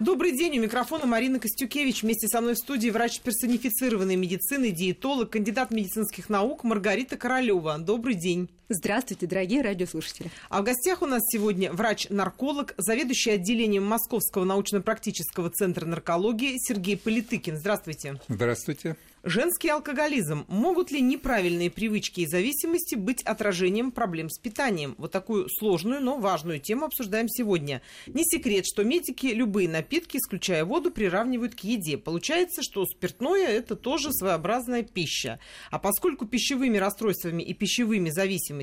Добрый 0.00 0.32
день, 0.32 0.58
у 0.58 0.62
микрофона 0.62 1.04
Марина 1.04 1.38
Костюкевич. 1.38 2.02
Вместе 2.02 2.26
со 2.26 2.40
мной 2.40 2.54
в 2.54 2.58
студии 2.58 2.88
врач 2.88 3.20
персонифицированной 3.20 4.16
медицины, 4.16 4.70
диетолог, 4.70 5.28
кандидат 5.28 5.72
медицинских 5.72 6.30
наук 6.30 6.64
Маргарита 6.64 7.18
Королева. 7.18 7.76
Добрый 7.76 8.14
день. 8.14 8.48
Здравствуйте, 8.72 9.26
дорогие 9.26 9.62
радиослушатели. 9.62 10.30
А 10.48 10.60
в 10.62 10.64
гостях 10.64 11.02
у 11.02 11.06
нас 11.06 11.22
сегодня 11.26 11.72
врач-нарколог, 11.72 12.74
заведующий 12.76 13.32
отделением 13.32 13.82
Московского 13.82 14.44
научно-практического 14.44 15.50
центра 15.50 15.86
наркологии 15.86 16.54
Сергей 16.56 16.96
Политыкин. 16.96 17.56
Здравствуйте. 17.56 18.20
Здравствуйте. 18.28 18.94
Женский 19.24 19.68
алкоголизм. 19.68 20.46
Могут 20.48 20.92
ли 20.92 21.00
неправильные 21.02 21.68
привычки 21.68 22.20
и 22.20 22.26
зависимости 22.26 22.94
быть 22.94 23.22
отражением 23.24 23.90
проблем 23.90 24.30
с 24.30 24.38
питанием? 24.38 24.94
Вот 24.98 25.10
такую 25.10 25.48
сложную, 25.50 26.00
но 26.00 26.18
важную 26.18 26.60
тему 26.60 26.86
обсуждаем 26.86 27.28
сегодня. 27.28 27.82
Не 28.06 28.24
секрет, 28.24 28.64
что 28.66 28.84
медики 28.84 29.26
любые 29.26 29.68
напитки, 29.68 30.16
исключая 30.16 30.64
воду, 30.64 30.90
приравнивают 30.90 31.56
к 31.56 31.60
еде. 31.64 31.98
Получается, 31.98 32.62
что 32.62 32.86
спиртное– 32.86 33.46
это 33.48 33.74
тоже 33.74 34.12
своеобразная 34.12 34.84
пища. 34.84 35.38
А 35.70 35.78
поскольку 35.78 36.24
пищевыми 36.24 36.78
расстройствами 36.78 37.42
и 37.42 37.52
пищевыми 37.52 38.08
зависимостями 38.08 38.59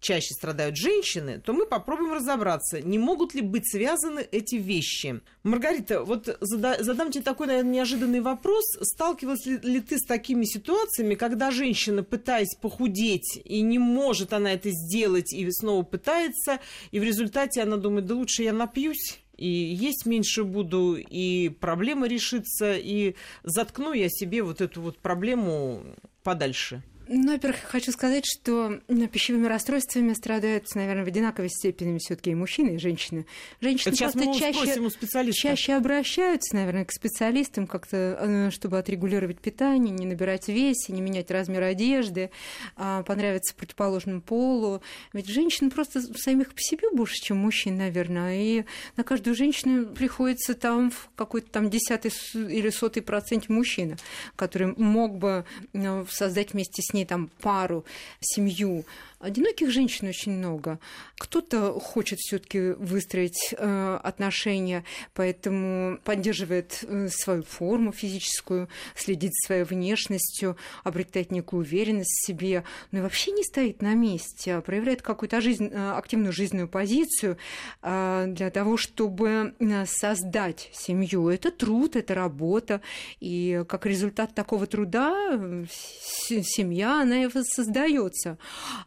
чаще 0.00 0.34
страдают 0.34 0.76
женщины, 0.76 1.40
то 1.40 1.52
мы 1.52 1.66
попробуем 1.66 2.12
разобраться, 2.12 2.80
не 2.80 2.98
могут 2.98 3.34
ли 3.34 3.40
быть 3.40 3.70
связаны 3.70 4.26
эти 4.30 4.56
вещи. 4.56 5.20
Маргарита, 5.42 6.02
вот 6.02 6.36
задам 6.40 7.10
тебе 7.10 7.24
такой, 7.24 7.46
наверное, 7.46 7.72
неожиданный 7.72 8.20
вопрос. 8.20 8.64
Сталкивалась 8.80 9.46
ли 9.46 9.80
ты 9.80 9.98
с 9.98 10.04
такими 10.04 10.44
ситуациями, 10.44 11.14
когда 11.14 11.50
женщина, 11.50 12.02
пытаясь 12.02 12.54
похудеть, 12.60 13.40
и 13.44 13.60
не 13.60 13.78
может 13.78 14.32
она 14.32 14.52
это 14.52 14.70
сделать, 14.70 15.32
и 15.32 15.50
снова 15.50 15.82
пытается, 15.82 16.60
и 16.90 17.00
в 17.00 17.02
результате 17.02 17.62
она 17.62 17.76
думает, 17.76 18.06
да 18.06 18.14
лучше 18.14 18.42
я 18.42 18.52
напьюсь, 18.52 19.18
и 19.36 19.48
есть 19.48 20.06
меньше 20.06 20.44
буду, 20.44 20.96
и 20.96 21.48
проблема 21.48 22.06
решится, 22.06 22.74
и 22.74 23.14
заткну 23.42 23.92
я 23.92 24.08
себе 24.08 24.42
вот 24.42 24.60
эту 24.60 24.80
вот 24.80 24.98
проблему 24.98 25.82
подальше. 26.22 26.82
Ну, 27.06 27.32
во-первых, 27.32 27.60
хочу 27.64 27.92
сказать, 27.92 28.24
что 28.24 28.80
пищевыми 29.12 29.46
расстройствами 29.46 30.14
страдают, 30.14 30.74
наверное, 30.74 31.04
в 31.04 31.08
одинаковой 31.08 31.50
степени 31.50 31.98
все-таки 31.98 32.30
и 32.30 32.34
мужчины, 32.34 32.76
и 32.76 32.78
женщины. 32.78 33.26
Женщины 33.60 33.92
Это 33.92 34.04
просто 34.04 34.34
чаще, 34.34 35.32
чаще 35.32 35.74
обращаются, 35.74 36.56
наверное, 36.56 36.86
к 36.86 36.92
специалистам, 36.92 37.66
как-то, 37.66 38.16
э, 38.18 38.50
чтобы 38.50 38.78
отрегулировать 38.78 39.38
питание, 39.40 39.94
не 39.94 40.06
набирать 40.06 40.48
весе, 40.48 40.94
не 40.94 41.02
менять 41.02 41.30
размер 41.30 41.62
одежды, 41.62 42.30
а, 42.76 43.02
понравиться 43.02 43.54
противоположному 43.54 44.22
полу. 44.22 44.80
Ведь 45.12 45.28
женщины 45.28 45.70
просто 45.70 46.00
самих 46.00 46.54
по 46.54 46.60
себе 46.60 46.88
больше, 46.90 47.16
чем 47.16 47.36
мужчин, 47.36 47.76
наверное. 47.76 48.40
И 48.40 48.64
на 48.96 49.04
каждую 49.04 49.36
женщину 49.36 49.86
приходится 49.86 50.54
там 50.54 50.90
какой-то 51.16 51.50
там 51.50 51.68
десятый 51.68 52.12
или 52.32 52.70
сотый 52.70 53.02
процент 53.02 53.50
мужчина, 53.50 53.98
который 54.36 54.74
мог 54.78 55.18
бы 55.18 55.44
э, 55.74 56.04
создать 56.08 56.54
вместе 56.54 56.80
с 56.80 56.93
ней 56.94 57.04
там 57.04 57.28
пару, 57.40 57.84
семью. 58.20 58.84
Одиноких 59.24 59.70
женщин 59.70 60.08
очень 60.08 60.32
много. 60.32 60.78
Кто-то 61.16 61.80
хочет 61.80 62.18
все-таки 62.18 62.72
выстроить 62.72 63.54
э, 63.56 63.98
отношения, 64.02 64.84
поэтому 65.14 65.98
поддерживает 66.04 66.80
э, 66.82 67.08
свою 67.08 67.42
форму 67.42 67.92
физическую, 67.92 68.68
следит 68.94 69.32
за 69.32 69.46
своей 69.46 69.62
внешностью, 69.62 70.58
обретает 70.82 71.30
некую 71.32 71.60
уверенность 71.60 72.10
в 72.10 72.26
себе, 72.26 72.64
но 72.90 72.98
и 72.98 73.02
вообще 73.02 73.30
не 73.30 73.44
стоит 73.44 73.80
на 73.80 73.94
месте, 73.94 74.56
а 74.56 74.60
проявляет 74.60 75.00
какую-то 75.00 75.40
жизнь, 75.40 75.70
э, 75.72 75.92
активную 75.92 76.34
жизненную 76.34 76.68
позицию 76.68 77.38
э, 77.80 78.26
для 78.28 78.50
того, 78.50 78.76
чтобы 78.76 79.54
э, 79.58 79.86
создать 79.86 80.68
семью. 80.74 81.30
Это 81.30 81.50
труд, 81.50 81.96
это 81.96 82.14
работа, 82.14 82.82
и 83.20 83.64
как 83.68 83.86
результат 83.86 84.34
такого 84.34 84.66
труда 84.66 85.14
э, 85.32 85.64
семья, 85.70 87.00
она 87.00 87.24
и 87.24 87.30
создается. 87.30 88.36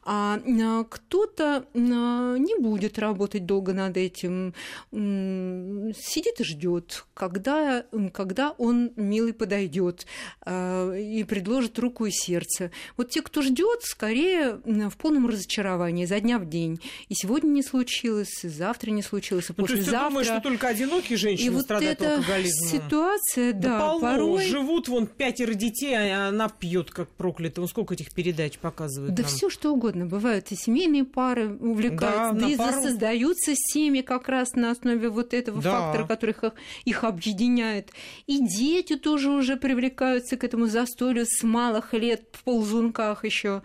А 0.06 0.27
а 0.36 0.84
кто-то 0.84 1.66
не 1.74 2.62
будет 2.62 3.00
работать 3.00 3.46
долго 3.46 3.74
над 3.74 3.98
этим, 3.98 4.54
сидит 4.92 6.40
и 6.40 6.44
ждет, 6.44 7.06
когда, 7.14 7.86
когда 8.14 8.52
он, 8.58 8.92
милый, 8.96 9.34
подойдет 9.34 10.06
а, 10.42 10.94
и 10.94 11.24
предложит 11.24 11.80
руку 11.80 12.06
и 12.06 12.12
сердце. 12.12 12.72
Вот 12.96 13.10
те, 13.10 13.22
кто 13.22 13.42
ждет, 13.42 13.84
скорее 13.84 14.60
в 14.66 14.98
полном 14.98 15.28
разочаровании, 15.28 16.06
за 16.06 16.20
дня 16.20 16.40
в 16.40 16.50
день. 16.50 16.80
И 17.10 17.16
сегодня 17.16 17.50
не 17.50 17.64
случилось, 17.64 18.44
и 18.44 18.48
завтра 18.48 18.92
не 18.92 19.02
случилось, 19.02 19.50
и 19.50 19.54
ну, 19.56 19.64
послезавтра. 19.64 19.84
То 19.86 19.92
есть 19.92 20.04
ты 20.04 20.10
думаешь, 20.10 20.28
что 20.28 20.42
только 20.42 20.68
одинокие 20.68 21.18
женщины 21.18 21.58
и 21.58 21.60
страдают 21.62 22.00
вот 22.00 22.08
алкоголизмом? 22.08 22.70
ситуация, 22.70 23.54
да, 23.54 23.62
да 23.62 23.80
полно. 23.80 24.00
порой... 24.00 24.46
Живут 24.46 24.88
вон 24.88 25.08
пятеро 25.08 25.54
детей, 25.54 25.94
а 25.94 26.30
она 26.30 26.50
пьет 26.50 26.92
как 26.92 27.10
проклятая. 27.10 27.62
Вон 27.62 27.70
сколько 27.70 27.94
этих 27.94 28.12
передач 28.14 28.58
показывают 28.58 29.14
Да 29.14 29.24
все 29.24 29.50
что 29.50 29.72
угодно 29.72 30.07
бывают 30.08 30.52
и 30.52 30.56
семейные 30.56 31.04
пары 31.04 31.56
увлекаются, 31.58 32.34
да, 32.34 32.48
и 32.48 32.56
пару... 32.56 32.82
создаются 32.82 33.54
семьи 33.56 34.02
как 34.02 34.30
раз 34.30 34.54
на 34.54 34.72
основе 34.72 35.10
вот 35.10 35.34
этого 35.34 35.62
да. 35.62 35.72
фактора, 35.72 36.08
который 36.08 36.32
их, 36.32 36.54
их 36.86 37.04
объединяет. 37.04 37.92
И 38.26 38.40
дети 38.40 38.96
тоже 38.96 39.30
уже 39.30 39.58
привлекаются 39.58 40.38
к 40.38 40.44
этому 40.44 40.68
застолью 40.68 41.26
с 41.28 41.44
малых 41.44 41.94
лет 41.94 42.24
в 42.32 42.44
ползунках 42.44 43.26
еще. 43.26 43.62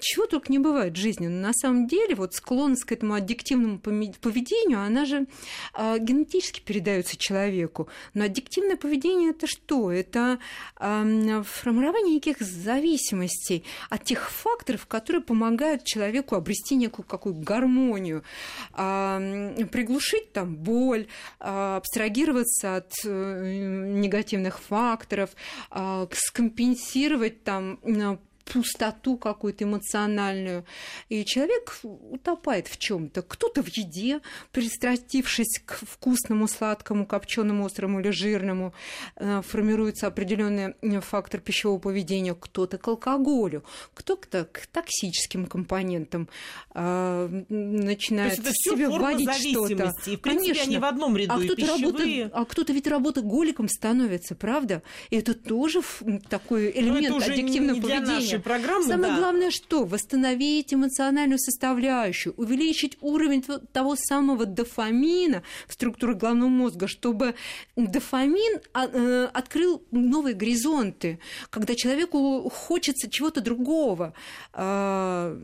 Чего 0.00 0.26
только 0.26 0.50
не 0.50 0.58
бывает 0.58 0.94
в 0.94 0.96
жизни. 0.96 1.28
Но 1.28 1.48
на 1.48 1.52
самом 1.52 1.86
деле 1.86 2.14
вот 2.14 2.34
склонность 2.34 2.84
к 2.84 2.92
этому 2.92 3.14
аддиктивному 3.14 3.78
поведению, 3.78 4.80
она 4.80 5.04
же 5.04 5.26
э, 5.76 5.98
генетически 6.00 6.60
передается 6.60 7.16
человеку. 7.16 7.88
Но 8.14 8.24
аддиктивное 8.24 8.76
поведение 8.76 9.30
это 9.30 9.46
что? 9.46 9.92
Это 9.92 10.38
э, 10.80 11.42
формирование 11.44 12.14
неких 12.14 12.40
зависимостей 12.40 13.64
от 13.90 14.04
тех 14.04 14.30
факторов, 14.30 14.86
которые 14.86 15.22
помогают 15.22 15.57
человеку 15.84 16.36
обрести 16.36 16.76
некую 16.76 17.06
какую 17.06 17.34
гармонию, 17.34 18.22
приглушить 18.72 20.32
там 20.32 20.56
боль, 20.56 21.06
э, 21.40 21.76
абстрагироваться 21.76 22.76
от 22.76 22.92
э, 23.04 23.84
негативных 23.94 24.60
факторов, 24.60 25.30
э, 25.70 26.06
скомпенсировать 26.12 27.44
там 27.44 27.78
пустоту 28.52 29.16
какую-то 29.16 29.64
эмоциональную. 29.64 30.64
И 31.08 31.24
человек 31.24 31.78
утопает 31.82 32.68
в 32.68 32.78
чем-то. 32.78 33.22
Кто-то 33.22 33.62
в 33.62 33.68
еде, 33.68 34.20
пристрастившись 34.52 35.60
к 35.64 35.80
вкусному, 35.86 36.48
сладкому, 36.48 37.06
копченому, 37.06 37.66
острому 37.66 38.00
или 38.00 38.10
жирному, 38.10 38.72
э, 39.16 39.42
формируется 39.46 40.06
определенный 40.06 40.74
э, 40.80 41.00
фактор 41.00 41.40
пищевого 41.40 41.78
поведения. 41.78 42.34
Кто-то 42.34 42.78
к 42.78 42.88
алкоголю, 42.88 43.64
кто-то 43.94 44.44
к 44.44 44.66
токсическим 44.66 45.46
компонентам 45.46 46.28
э, 46.74 47.44
начинает 47.48 48.38
в 48.38 48.52
себе 48.52 48.88
вводить 48.88 49.32
что-то. 49.34 49.94
И, 50.06 50.16
в 50.16 50.20
принципе, 50.20 50.54
Конечно. 50.54 50.62
они 50.64 50.78
в 50.78 50.84
одном 50.84 51.16
ряду. 51.16 51.34
А 51.34 51.38
кто-то, 51.38 51.66
работает, 51.66 52.30
а 52.34 52.44
кто-то 52.44 52.72
ведь 52.72 52.86
работоголиком 52.86 53.68
становится, 53.68 54.34
правда? 54.34 54.82
И 55.10 55.16
это 55.16 55.34
тоже 55.34 55.82
такой 56.28 56.70
элемент 56.70 57.22
аддиктивного 57.22 57.80
поведения 57.80 58.37
нашей 58.38 58.42
программы. 58.42 58.84
Самое 58.86 59.12
да. 59.12 59.18
главное, 59.18 59.50
что 59.50 59.84
восстановить 59.84 60.72
эмоциональную 60.72 61.38
составляющую, 61.38 62.34
увеличить 62.36 62.96
уровень 63.00 63.42
того 63.72 63.96
самого 63.96 64.46
дофамина 64.46 65.42
в 65.66 65.72
структуре 65.72 66.14
головного 66.14 66.48
мозга, 66.48 66.88
чтобы 66.88 67.34
дофамин 67.76 68.60
а, 68.72 68.86
э, 68.86 69.28
открыл 69.32 69.82
новые 69.90 70.34
горизонты, 70.34 71.18
когда 71.50 71.74
человеку 71.74 72.48
хочется 72.50 73.10
чего-то 73.10 73.40
другого. 73.40 74.14
А, 74.52 75.36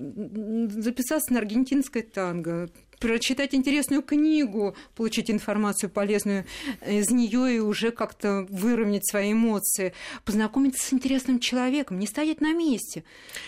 записаться 0.71 1.33
на 1.33 1.41
аргентинское 1.41 2.03
танго, 2.03 2.71
прочитать 3.05 3.55
интересную 3.55 4.01
книгу, 4.01 4.75
получить 4.97 5.31
информацию 5.31 5.91
полезную 5.91 6.47
из 6.87 7.11
нее 7.11 7.57
и 7.57 7.59
уже 7.59 7.91
как-то 7.91 8.47
выровнять 8.49 9.07
свои 9.07 9.33
эмоции, 9.33 9.93
познакомиться 10.25 10.87
с 10.87 10.93
интересным 10.95 11.39
человеком, 11.39 11.99
не 11.99 12.07
стоять 12.07 12.41
на 12.41 12.55
месте. 12.55 13.05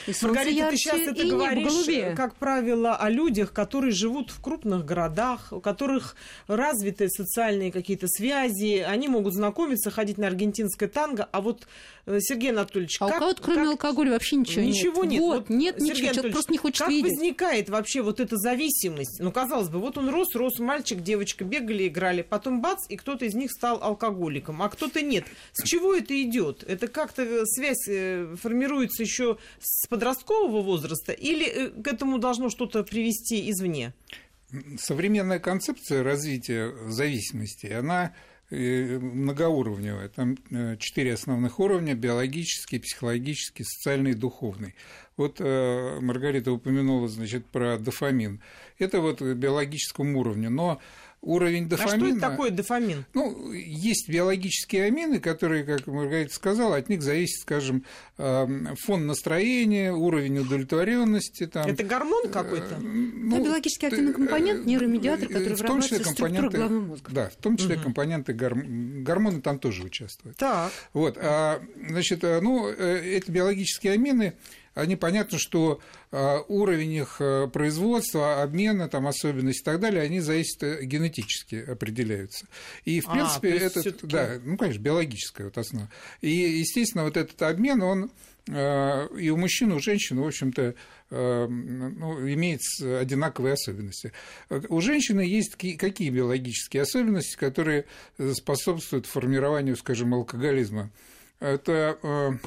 И 0.06 0.12
Маргарита, 0.20 0.70
ты 0.70 0.76
сейчас 0.76 1.00
это 1.00 1.26
говоришь, 1.26 2.14
как 2.14 2.34
правило, 2.34 2.96
о 2.96 3.08
людях, 3.08 3.52
которые 3.52 3.92
живут 3.92 4.30
в 4.30 4.42
крупных 4.42 4.84
городах, 4.84 5.48
у 5.52 5.60
которых 5.60 6.16
развиты 6.48 7.08
социальные 7.08 7.72
какие-то 7.72 8.08
связи, 8.08 8.84
они 8.86 9.08
могут 9.08 9.32
знакомиться, 9.32 9.90
ходить 9.90 10.18
на 10.18 10.26
аргентинское 10.26 10.88
танго, 10.88 11.26
а 11.32 11.40
вот 11.40 11.62
э, 11.62 11.66
Сергей 12.20 12.50
Анатольевич, 12.50 12.98
а 13.00 13.08
как, 13.08 13.16
у 13.16 13.18
кого-то 13.18 13.42
кроме 13.42 13.62
как... 13.62 13.70
алкоголя 13.72 14.12
вообще 14.12 14.36
ничего, 14.36 14.62
ничего 14.62 15.04
нет. 15.04 15.12
нет. 15.12 15.20
Вот, 15.20 15.38
вот 15.38 15.50
нет, 15.50 15.76
Сергей 15.80 16.10
ничего, 16.10 16.30
просто 16.30 16.52
не 16.52 16.58
хочет 16.58 16.78
как 16.78 16.88
видеть. 16.88 17.12
возникает 17.12 17.68
вообще 17.68 18.00
вот 18.02 18.20
эта 18.20 18.36
зависимость? 18.36 19.18
Ну, 19.18 19.32
казалось 19.32 19.68
бы, 19.68 19.80
вот 19.80 19.98
он 19.98 20.08
рос, 20.08 20.34
рос 20.36 20.60
мальчик, 20.60 21.02
девочка, 21.02 21.44
бегали, 21.44 21.88
играли, 21.88 22.22
потом 22.22 22.60
бац, 22.60 22.84
и 22.88 22.96
кто-то 22.96 23.24
из 23.24 23.34
них 23.34 23.50
стал 23.50 23.82
алкоголиком, 23.82 24.62
а 24.62 24.68
кто-то 24.68 25.02
нет. 25.02 25.24
С 25.52 25.64
чего 25.64 25.94
это 25.94 26.20
идет? 26.22 26.62
Это 26.62 26.86
как-то 26.86 27.44
связь 27.46 27.88
э, 27.88 28.36
формируется 28.40 29.02
еще 29.02 29.38
с 29.60 29.88
подросткового 29.88 30.62
возраста 30.62 31.12
или 31.12 31.46
э, 31.46 31.68
к 31.70 31.88
этому 31.88 32.18
должно 32.18 32.50
что-то 32.50 32.84
привести 32.84 33.50
извне? 33.50 33.92
современная 34.78 35.40
концепция 35.40 36.02
развития 36.02 36.72
зависимости, 36.88 37.66
она 37.66 38.14
многоуровневая. 38.50 40.08
Там 40.08 40.36
четыре 40.78 41.14
основных 41.14 41.58
уровня– 41.60 41.94
биологический, 41.96 42.78
психологический, 42.78 43.64
социальный 43.64 44.12
и 44.12 44.14
духовный. 44.14 44.74
Вот 45.16 45.40
Маргарита 45.40 46.52
упомянула, 46.52 47.08
значит, 47.08 47.46
про 47.46 47.78
дофамин. 47.78 48.40
Это 48.78 49.00
вот 49.00 49.20
в 49.20 49.34
биологическом 49.34 50.14
уровне, 50.16 50.48
но 50.48 50.80
уровень 51.26 51.68
дофамина... 51.68 51.94
А 51.94 51.98
что 51.98 52.06
это 52.06 52.20
такое 52.20 52.50
дофамин? 52.50 53.04
Ну, 53.12 53.52
есть 53.52 54.08
биологические 54.08 54.84
амины, 54.84 55.18
которые, 55.18 55.64
как 55.64 55.86
Маргарита 55.86 56.32
сказала, 56.32 56.76
от 56.76 56.88
них 56.88 57.02
зависит, 57.02 57.40
скажем, 57.40 57.84
эм, 58.18 58.76
фон 58.76 59.06
настроения, 59.06 59.92
уровень 59.92 60.38
удовлетворенности. 60.38 61.46
Там. 61.46 61.66
Это 61.66 61.82
гормон 61.82 62.28
какой-то? 62.28 62.78
Ну, 62.78 63.36
это 63.36 63.44
биологически 63.44 63.86
активный 63.86 64.12
компонент, 64.12 64.60
э, 64.60 64.68
нейромедиатор, 64.68 65.28
который 65.28 65.54
в 65.54 65.62
том 65.62 65.82
числе 65.82 65.98
компоненты, 65.98 66.56
головного 66.56 66.84
мозга. 66.86 67.10
Да, 67.12 67.28
в 67.28 67.36
том 67.36 67.56
числе 67.56 67.76
угу. 67.76 67.84
компоненты 67.84 68.32
гормон, 68.32 69.04
гормоны 69.04 69.40
там 69.42 69.58
тоже 69.58 69.82
участвуют. 69.82 70.36
Так. 70.36 70.72
Вот, 70.92 71.18
а, 71.20 71.60
значит, 71.88 72.22
э, 72.22 72.40
ну, 72.40 72.68
э, 72.68 73.16
эти 73.16 73.30
биологические 73.30 73.94
амины 73.94 74.34
они 74.76 74.94
понятно, 74.94 75.38
что 75.38 75.80
а, 76.12 76.42
уровень 76.48 76.92
их 76.92 77.16
э, 77.18 77.48
производства, 77.48 78.42
обмена, 78.42 78.88
там, 78.88 79.06
особенности 79.06 79.62
и 79.62 79.64
так 79.64 79.80
далее, 79.80 80.02
они 80.02 80.20
зависят 80.20 80.62
э, 80.62 80.84
генетически 80.84 81.64
определяются. 81.66 82.46
И, 82.84 83.00
в 83.00 83.08
а, 83.08 83.12
принципе, 83.12 83.50
этот, 83.56 84.06
да, 84.06 84.38
ну, 84.44 84.58
конечно, 84.58 84.82
биологическая 84.82 85.46
вот 85.46 85.56
основа. 85.56 85.88
И, 86.20 86.28
естественно, 86.28 87.04
вот 87.04 87.16
этот 87.16 87.40
обмен, 87.40 87.82
он 87.82 88.10
э, 88.48 89.08
и 89.18 89.30
у 89.30 89.38
мужчин, 89.38 89.72
и 89.72 89.76
у 89.76 89.80
женщин, 89.80 90.20
в 90.20 90.26
общем-то, 90.26 90.74
ну, 91.08 92.28
имеет 92.28 92.60
одинаковые 92.82 93.52
особенности. 93.52 94.12
У 94.68 94.80
женщины 94.80 95.20
есть 95.20 95.54
какие 95.54 96.10
биологические 96.10 96.82
особенности, 96.82 97.36
которые 97.36 97.84
способствуют 98.34 99.06
формированию, 99.06 99.76
скажем, 99.76 100.14
алкоголизма? 100.14 100.90
Это 101.38 102.40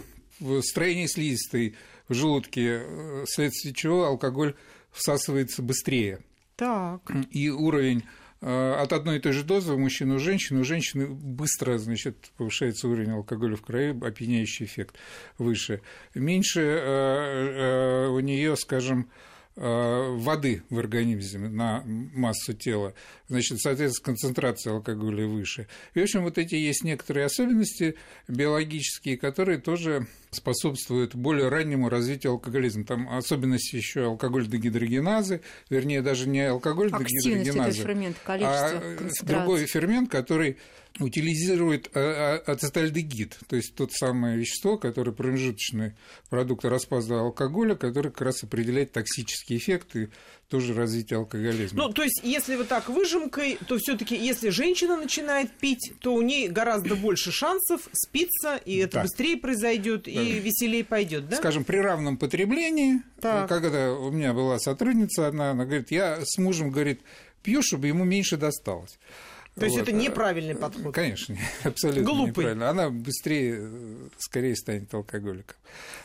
строение 0.61 1.07
слизистой 1.07 1.75
в 2.09 2.13
желудке, 2.13 2.81
э, 2.83 3.23
вследствие 3.25 3.73
чего 3.73 4.05
алкоголь 4.05 4.55
всасывается 4.91 5.61
быстрее. 5.61 6.19
Так. 6.55 7.09
И 7.31 7.49
уровень 7.49 8.03
э, 8.41 8.73
от 8.73 8.91
одной 8.91 9.17
и 9.17 9.19
той 9.19 9.31
же 9.31 9.43
дозы 9.43 9.73
у 9.73 9.77
мужчин 9.77 10.11
и 10.11 10.15
у 10.15 10.19
женщин, 10.19 10.59
у 10.59 10.65
женщины 10.65 11.07
быстро 11.07 11.77
значит, 11.77 12.31
повышается 12.35 12.89
уровень 12.89 13.11
алкоголя 13.11 13.55
в 13.55 13.61
крови, 13.61 13.97
опьяняющий 14.05 14.65
эффект 14.65 14.95
выше. 15.37 15.81
Меньше 16.15 16.61
э, 16.61 18.07
у 18.09 18.19
нее, 18.19 18.57
скажем, 18.57 19.09
воды 19.55 20.63
в 20.69 20.79
организме 20.79 21.49
на 21.49 21.83
массу 21.85 22.53
тела, 22.53 22.93
значит, 23.27 23.59
соответственно, 23.59 24.05
концентрация 24.05 24.73
алкоголя 24.73 25.27
выше. 25.27 25.67
И, 25.93 25.99
в 25.99 26.03
общем, 26.03 26.23
вот 26.23 26.37
эти 26.37 26.55
есть 26.55 26.83
некоторые 26.83 27.25
особенности 27.25 27.95
биологические, 28.27 29.17
которые 29.17 29.57
тоже 29.57 30.07
способствуют 30.31 31.13
более 31.15 31.49
раннему 31.49 31.89
развитию 31.89 32.33
алкоголизма. 32.33 32.85
Там 32.85 33.09
особенности 33.09 33.75
еще 33.75 34.05
алкоголь 34.05 34.47
дегидрогеназы, 34.47 35.41
вернее, 35.69 36.01
даже 36.01 36.29
не 36.29 36.47
алкоголь 36.47 36.91
дегидрогеназы, 36.91 37.83
а 38.25 38.99
другой 39.23 39.65
фермент, 39.65 40.09
который 40.09 40.57
утилизирует 40.99 41.89
э, 41.93 41.99
э, 41.99 42.51
ацетальдегид, 42.51 43.37
то 43.47 43.55
есть 43.55 43.75
тот 43.75 43.93
самое 43.93 44.37
вещество, 44.37 44.77
которое 44.77 45.11
промежуточный 45.11 45.93
продукт 46.29 46.65
распада 46.65 47.21
алкоголя, 47.21 47.75
который 47.75 48.11
как 48.11 48.21
раз 48.21 48.43
определяет 48.43 48.91
токсические 48.91 49.59
эффекты 49.59 50.09
тоже 50.49 50.73
развитие 50.73 51.17
алкоголизма. 51.19 51.83
Ну, 51.83 51.93
то 51.93 52.03
есть, 52.03 52.21
если 52.23 52.55
вот 52.55 52.67
так 52.67 52.89
выжимкой, 52.89 53.59
то 53.67 53.77
все 53.77 53.95
таки 53.95 54.15
если 54.15 54.49
женщина 54.49 54.97
начинает 54.97 55.51
пить, 55.51 55.93
то 55.99 56.13
у 56.13 56.21
нее 56.21 56.49
гораздо 56.49 56.95
больше 56.95 57.31
шансов 57.31 57.87
спиться, 57.93 58.59
и 58.65 58.77
это 58.77 58.95
да. 58.95 59.01
быстрее 59.03 59.37
произойдет, 59.37 60.03
да. 60.03 60.11
и 60.11 60.39
веселее 60.39 60.83
пойдет, 60.83 61.29
да? 61.29 61.37
Скажем, 61.37 61.63
при 61.63 61.77
равном 61.77 62.17
потреблении, 62.17 63.01
так. 63.21 63.47
когда 63.47 63.93
у 63.93 64.11
меня 64.11 64.33
была 64.33 64.59
сотрудница 64.59 65.27
одна, 65.27 65.51
она 65.51 65.65
говорит, 65.65 65.91
я 65.91 66.19
с 66.23 66.37
мужем, 66.39 66.71
говорит, 66.71 67.01
пью, 67.43 67.61
чтобы 67.61 67.87
ему 67.87 68.03
меньше 68.03 68.35
досталось. 68.37 68.97
То 69.59 69.65
есть 69.65 69.77
вот. 69.77 69.87
это 69.87 69.91
неправильный 69.91 70.55
подход? 70.55 70.93
Конечно, 70.93 71.37
абсолютно 71.63 72.03
Глупый. 72.03 72.27
неправильно. 72.29 72.69
Она 72.69 72.89
быстрее, 72.89 73.69
скорее 74.17 74.55
станет 74.55 74.93
алкоголиком. 74.93 75.55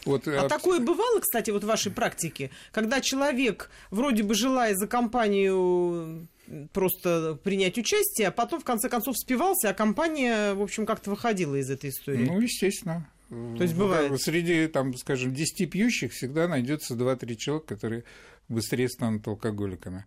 Вот, 0.05 0.27
а 0.29 0.43
аб... 0.43 0.49
такое 0.49 0.81
бывало, 0.81 1.21
кстати, 1.21 1.51
вот 1.51 1.65
в 1.65 1.67
вашей 1.67 1.93
практике, 1.93 2.51
когда 2.73 3.01
человек 3.01 3.71
вроде 3.91 4.23
бы 4.23 4.35
желая 4.35 4.75
за 4.75 4.87
компанию 4.87 6.29
просто 6.73 7.39
принять 7.43 7.79
участие, 7.79 8.29
а 8.29 8.31
потом 8.31 8.61
в 8.61 8.65
конце 8.65 8.89
концов 8.89 9.17
спивался, 9.17 9.71
а 9.71 9.75
компания, 9.75 10.55
в 10.55 10.62
общем, 10.62 10.87
как-то 10.87 11.11
выходила 11.11 11.57
из 11.57 11.71
этой 11.71 11.91
истории. 11.91 12.27
Ну, 12.27 12.41
естественно. 12.41 13.09
То 13.29 13.62
есть 13.62 13.75
бывает. 13.75 14.21
Среди, 14.21 14.67
там, 14.69 14.95
скажем, 14.97 15.35
10 15.35 15.71
пьющих 15.71 16.12
всегда 16.12 16.47
найдется 16.47 16.95
2-3 16.95 17.35
человека, 17.37 17.75
которые 17.75 18.05
быстрее 18.49 18.89
станут 18.89 19.27
алкоголиками. 19.27 20.05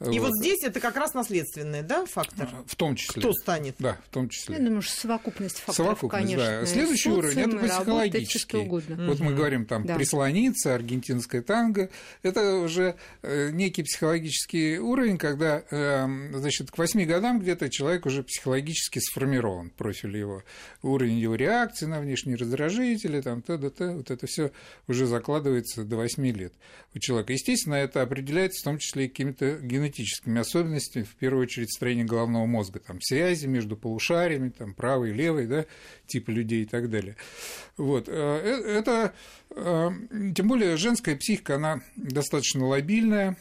И 0.00 0.18
вот. 0.18 0.28
вот 0.28 0.38
здесь 0.38 0.62
это 0.62 0.80
как 0.80 0.96
раз 0.96 1.12
наследственный, 1.12 1.82
да, 1.82 2.06
фактор? 2.06 2.48
В 2.66 2.74
том 2.74 2.96
числе. 2.96 3.20
Кто 3.20 3.34
станет? 3.34 3.74
Да, 3.78 3.98
в 4.06 4.08
том 4.08 4.30
числе. 4.30 4.56
Я 4.56 4.64
думаю, 4.64 4.80
что 4.80 4.98
совокупность 4.98 5.58
факторов, 5.58 5.76
совокупность, 5.76 6.24
конечно. 6.24 6.60
Да. 6.60 6.66
Следующий 6.66 7.10
уровень– 7.10 7.38
это 7.40 7.58
психологический. 7.58 8.66
Вот 8.66 8.88
угу. 8.88 9.24
мы 9.24 9.34
говорим 9.34 9.66
там 9.66 9.84
да. 9.84 9.96
прислониться, 9.96 10.74
аргентинская 10.74 11.42
танго. 11.42 11.90
Это 12.22 12.56
уже 12.56 12.96
э, 13.20 13.50
некий 13.50 13.82
психологический 13.82 14.78
уровень, 14.78 15.18
когда, 15.18 15.62
эм, 15.70 16.30
значит, 16.34 16.70
к 16.70 16.78
восьми 16.78 17.04
годам 17.04 17.38
где-то 17.38 17.68
человек 17.68 18.06
уже 18.06 18.22
психологически 18.22 19.00
сформирован, 19.00 19.68
профиль 19.68 20.16
его, 20.16 20.42
уровень 20.80 21.18
его 21.18 21.34
реакции 21.34 21.84
на 21.84 22.00
внешние 22.00 22.38
раздражители, 22.38 23.20
там, 23.20 23.42
т, 23.42 23.58
т, 23.58 23.68
т, 23.68 23.90
вот 23.96 24.10
это 24.10 24.26
все 24.26 24.50
уже 24.88 25.04
закладывается 25.04 25.84
до 25.84 25.96
восьми 25.96 26.32
лет 26.32 26.54
у 26.94 26.98
человека. 26.98 27.34
Естественно, 27.34 27.74
это 27.74 28.00
определяется 28.00 28.62
в 28.62 28.64
том 28.64 28.78
числе 28.78 29.04
и 29.04 29.08
какими-то 29.08 29.58
генетическими 29.58 29.89
генетическими 29.90 30.40
особенностями, 30.40 31.04
в 31.04 31.16
первую 31.16 31.42
очередь 31.42 31.72
строение 31.72 32.04
головного 32.04 32.46
мозга, 32.46 32.80
там 32.80 33.00
связи 33.00 33.46
между 33.46 33.76
полушариями, 33.76 34.50
там 34.50 34.74
правой 34.74 35.10
и 35.10 35.14
левой, 35.14 35.46
да, 35.46 35.66
типа 36.06 36.30
людей 36.30 36.62
и 36.62 36.66
так 36.66 36.90
далее. 36.90 37.16
Вот. 37.76 38.08
Э, 38.08 38.12
э, 38.12 38.78
это, 38.78 39.12
э, 39.50 39.90
тем 40.34 40.48
более, 40.48 40.76
женская 40.76 41.16
психика, 41.16 41.56
она 41.56 41.80
достаточно 41.96 42.66
лобильная, 42.66 43.36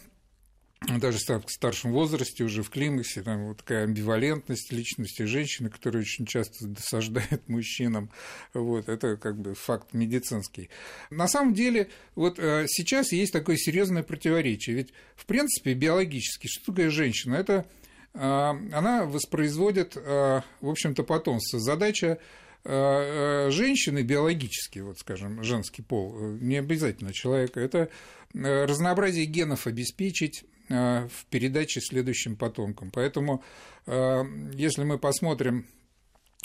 даже 0.81 1.17
в 1.17 1.51
старшем 1.51 1.91
возрасте, 1.91 2.43
уже 2.43 2.63
в 2.63 2.69
климаксе, 2.69 3.21
там 3.21 3.49
вот 3.49 3.57
такая 3.57 3.83
амбивалентность 3.83 4.71
личности 4.71 5.23
женщины, 5.23 5.69
которая 5.69 6.03
очень 6.03 6.25
часто 6.25 6.67
досаждает 6.67 7.41
мужчинам. 7.47 8.09
Вот, 8.54 8.87
это 8.87 9.18
как 9.18 9.37
бы 9.37 9.56
факт 9.56 9.94
медицинский. 9.94 10.69
На 11.09 11.27
самом 11.27 11.54
деле, 11.54 11.89
вот 12.15 12.39
э, 12.39 12.65
сейчас 12.68 13.11
есть 13.11 13.33
такое 13.33 13.57
серьезное 13.57 14.04
противоречие. 14.04 14.77
Ведь, 14.77 14.94
в 15.15 15.25
принципе, 15.25 15.73
биологически, 15.73 16.47
что 16.47 16.68
такое 16.68 16.89
женщина? 16.89 17.35
Это 17.35 17.65
э, 18.13 18.19
она 18.19 19.06
воспроизводит, 19.06 19.97
э, 19.97 20.42
в 20.61 20.69
общем-то, 20.69 21.04
потомство. 21.04 21.59
Задача 21.59 22.19
женщины 22.65 24.01
биологически, 24.01 24.80
вот 24.80 24.99
скажем, 24.99 25.42
женский 25.45 25.81
пол, 25.81 26.19
не 26.42 26.57
обязательно 26.57 27.13
человека, 27.13 27.61
это 27.61 27.89
разнообразие 28.33 29.25
генов 29.27 29.65
обеспечить, 29.65 30.44
в 30.69 31.26
передаче 31.30 31.81
следующим 31.81 32.35
потомкам. 32.35 32.92
Поэтому, 32.92 33.44
э, 33.88 34.23
если 34.54 34.83
мы 34.83 34.97
посмотрим, 34.97 35.66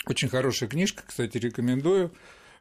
очень 0.07 0.29
хорошая 0.29 0.69
книжка, 0.69 1.03
кстати, 1.05 1.37
рекомендую, 1.37 2.13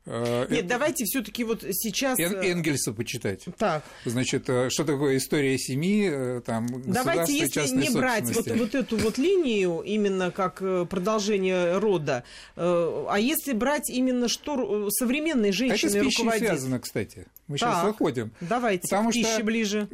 Э, 0.07 0.47
Нет, 0.51 0.67
давайте 0.67 1.05
все-таки 1.07 1.45
вот 1.45 1.65
сейчас. 1.71 2.19
Эн- 2.19 2.37
э, 2.37 2.53
Энгельса 2.53 2.93
почитать. 2.93 3.47
Так. 3.57 3.83
Значит, 4.05 4.49
э, 4.49 4.69
что 4.69 4.85
такое 4.85 5.17
история 5.17 5.59
семьи, 5.59 6.41
там, 6.45 6.67
Давайте, 6.85 7.37
если 7.37 7.67
не 7.75 7.91
брать 7.91 8.25
вот, 8.35 8.47
вот 8.47 8.75
эту 8.75 8.97
вот 8.99 9.17
линию 9.17 9.81
именно 9.81 10.31
как 10.31 10.59
продолжение 10.89 11.79
рода, 11.79 12.25
а 12.57 13.17
если 13.19 13.53
брать 13.53 13.89
именно 13.89 14.29
что 14.29 14.91
современные 14.91 15.53
женщины 15.53 15.91
Это 15.91 16.01
с 16.01 16.05
пищей 16.05 16.39
связано, 16.39 16.81
кстати. 16.81 17.27
Мы 17.47 17.59
так, 17.59 17.75
сейчас 17.75 17.85
выходим. 17.85 18.33
Давайте, 18.41 18.83
Потому 18.89 19.11
к 19.11 19.15
что, 19.15 19.43
ближе. 19.45 19.89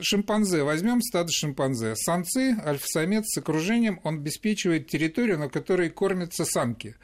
Шимпанзе, 0.00 0.62
возьмем 0.62 1.00
стадо 1.02 1.30
шимпанзе. 1.30 1.94
Самцы, 1.96 2.56
альфа-самец 2.64 3.24
с 3.28 3.38
окружением, 3.38 4.00
он 4.04 4.16
обеспечивает 4.16 4.88
территорию, 4.88 5.38
на 5.38 5.48
которой 5.48 5.90
кормятся 5.90 6.44
самки. 6.44 6.96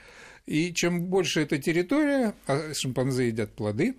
И 0.46 0.72
чем 0.74 1.06
больше 1.06 1.40
эта 1.40 1.58
территория, 1.58 2.34
а 2.46 2.74
шимпанзе 2.74 3.28
едят 3.28 3.52
плоды, 3.54 3.96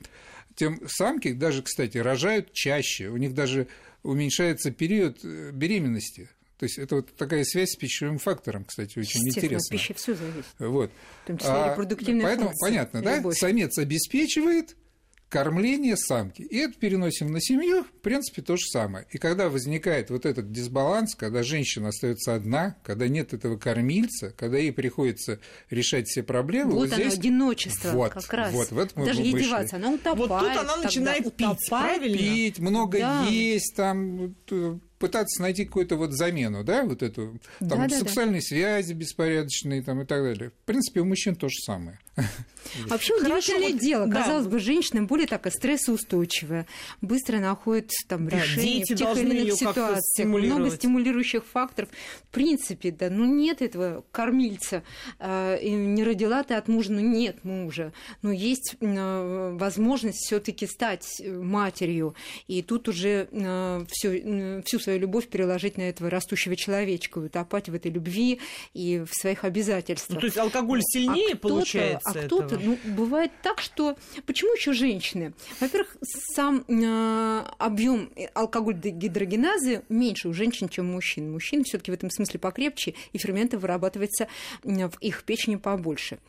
тем 0.55 0.79
самки 0.87 1.33
даже, 1.33 1.63
кстати, 1.63 1.97
рожают 1.97 2.53
чаще. 2.53 3.09
У 3.09 3.17
них 3.17 3.33
даже 3.33 3.67
уменьшается 4.03 4.71
период 4.71 5.23
э, 5.23 5.51
беременности. 5.51 6.29
То 6.57 6.65
есть 6.65 6.77
это 6.77 6.97
вот 6.97 7.13
такая 7.15 7.43
связь 7.43 7.71
с 7.71 7.75
пищевым 7.75 8.17
фактором, 8.17 8.63
кстати, 8.63 8.97
очень 8.97 9.27
интересно. 9.27 9.59
пища 9.69 9.93
все 9.93 10.15
зависит. 10.15 10.45
Вот. 10.59 10.89
В 11.23 11.27
том 11.27 11.37
числе 11.37 11.51
а, 11.51 11.75
Поэтому 11.75 12.49
функции, 12.49 12.61
понятно, 12.61 13.01
да? 13.01 13.31
Самец 13.33 13.77
обеспечивает, 13.77 14.77
кормление 15.29 15.98
самки. 15.98 16.44
И 16.44 16.58
это 16.58 16.77
переносим 16.77 17.32
на 17.32 17.41
семью, 17.41 17.84
в 17.84 18.01
принципе, 18.01 18.41
то 18.41 18.55
же 18.55 18.65
самое. 18.65 19.05
И 19.12 19.17
когда 19.17 19.50
возникает 19.50 20.10
вот 20.10 20.25
этот 20.25 20.51
дисбаланс, 20.51 21.15
когда 21.15 21.44
женщина 21.44 21.89
остается 21.89 22.36
одна, 22.36 22.77
когда 22.84 23.08
нет 23.08 23.34
этого 23.34 23.58
кормильца, 23.58 24.34
когда 24.38 24.58
ей 24.58 24.72
приходится 24.72 25.39
решать 25.70 26.08
все 26.08 26.24
проблемы. 26.24 26.74
Вот, 26.74 26.89
вот 26.89 26.94
оно, 26.94 27.10
здесь... 27.10 27.20
одиночество 27.20 27.89
вот, 27.91 28.13
как 28.13 28.34
раз. 28.34 28.53
Вот, 28.53 28.72
вот 28.72 28.94
Даже 28.96 29.22
ей 29.22 29.34
деваться, 29.34 29.75
она 29.77 29.91
утопает. 29.91 30.29
Вот 30.29 30.39
тут 30.39 30.58
она 30.58 30.77
начинает 30.77 31.36
пить, 31.36 31.70
правильно? 31.70 32.17
Пить, 32.17 32.60
много 32.60 33.00
да. 33.00 33.25
есть, 33.25 33.75
там 33.75 34.36
пытаться 35.00 35.41
найти 35.41 35.65
какую-то 35.65 35.98
вот 35.98 36.13
замену, 36.13 36.63
да, 36.63 36.84
вот 36.84 37.03
эту, 37.03 37.39
там, 37.60 37.88
да, 37.88 37.89
сексуальные 37.89 38.41
да. 38.41 38.48
связи 38.48 38.94
беспорядочные 38.94 39.84
там, 39.84 40.01
и 40.01 40.05
так 40.05 40.24
далее. 40.24 40.51
В 40.51 40.65
принципе, 40.65 41.01
у 41.01 41.05
мужчин 41.05 41.36
то 41.36 41.50
же 41.50 41.58
самое. 41.65 42.00
Вообще 42.88 43.13
удивительное 43.15 43.72
вот, 43.72 43.79
дело. 43.79 44.07
Да. 44.07 44.22
Казалось 44.22 44.48
бы, 44.48 44.60
женщина 44.60 45.03
более 45.03 45.27
такая 45.27 45.53
стрессоустойчивая, 45.53 46.65
быстро 47.01 47.39
находит 47.39 47.91
там 48.07 48.27
да, 48.27 48.38
решение 48.38 48.84
в 48.84 48.88
тех 48.88 49.17
или 49.17 49.41
иных 49.41 49.53
ситуациях. 49.55 50.27
Много 50.27 50.69
стимулирующих 50.69 51.45
факторов. 51.45 51.89
В 52.24 52.34
принципе, 52.34 52.91
да, 52.91 53.10
ну 53.10 53.25
нет 53.25 53.62
этого 53.62 54.03
кормильца. 54.12 54.84
Э, 55.19 55.57
не 55.62 56.03
родила 56.03 56.43
ты 56.43 56.55
от 56.55 56.67
мужа, 56.67 56.91
ну 56.91 57.00
нет 57.00 57.43
мужа. 57.43 57.93
Но 58.22 58.31
есть 58.31 58.75
э, 58.79 59.57
возможность 59.57 60.25
все 60.25 60.39
таки 60.39 60.67
стать 60.67 61.22
матерью. 61.25 62.15
И 62.48 62.62
тут 62.62 62.88
уже 62.88 63.27
э, 63.31 63.86
всю, 63.89 64.62
всю 64.63 64.79
свою 64.79 65.00
любовь 65.00 65.27
переложить 65.27 65.77
на 65.77 65.84
этого 65.84 66.10
растущего 66.10 66.55
человечка, 66.55 67.19
утопать 67.19 67.69
в 67.69 67.74
этой 67.74 67.91
любви 67.91 68.39
и 68.74 69.00
в 69.00 69.13
своих 69.13 69.43
обязательствах. 69.43 70.15
Ну, 70.15 70.19
то 70.22 70.25
есть 70.25 70.38
алкоголь 70.38 70.81
сильнее 70.84 71.34
а 71.34 71.38
получается? 71.38 72.04
А 72.05 72.13
кто-то, 72.13 72.59
ну, 72.59 72.77
бывает 72.85 73.31
так, 73.41 73.59
что... 73.59 73.97
Почему 74.25 74.53
еще 74.53 74.74
женщины? 74.74 75.33
Во-первых, 75.59 75.97
сам 76.33 76.63
э, 76.67 77.43
объем 77.57 78.12
алкоголь 78.33 78.75
гидрогеназы 78.75 79.83
меньше 79.89 80.29
у 80.29 80.33
женщин, 80.33 80.69
чем 80.69 80.89
у 80.89 80.93
мужчин. 80.93 81.31
Мужчин 81.31 81.63
все 81.63 81.77
таки 81.77 81.91
в 81.91 81.93
этом 81.93 82.09
смысле 82.09 82.39
покрепче, 82.39 82.93
и 83.13 83.17
ферменты 83.17 83.57
вырабатываются 83.57 84.27
в 84.63 84.97
их 85.01 85.24
печени 85.24 85.55
побольше. 85.55 86.19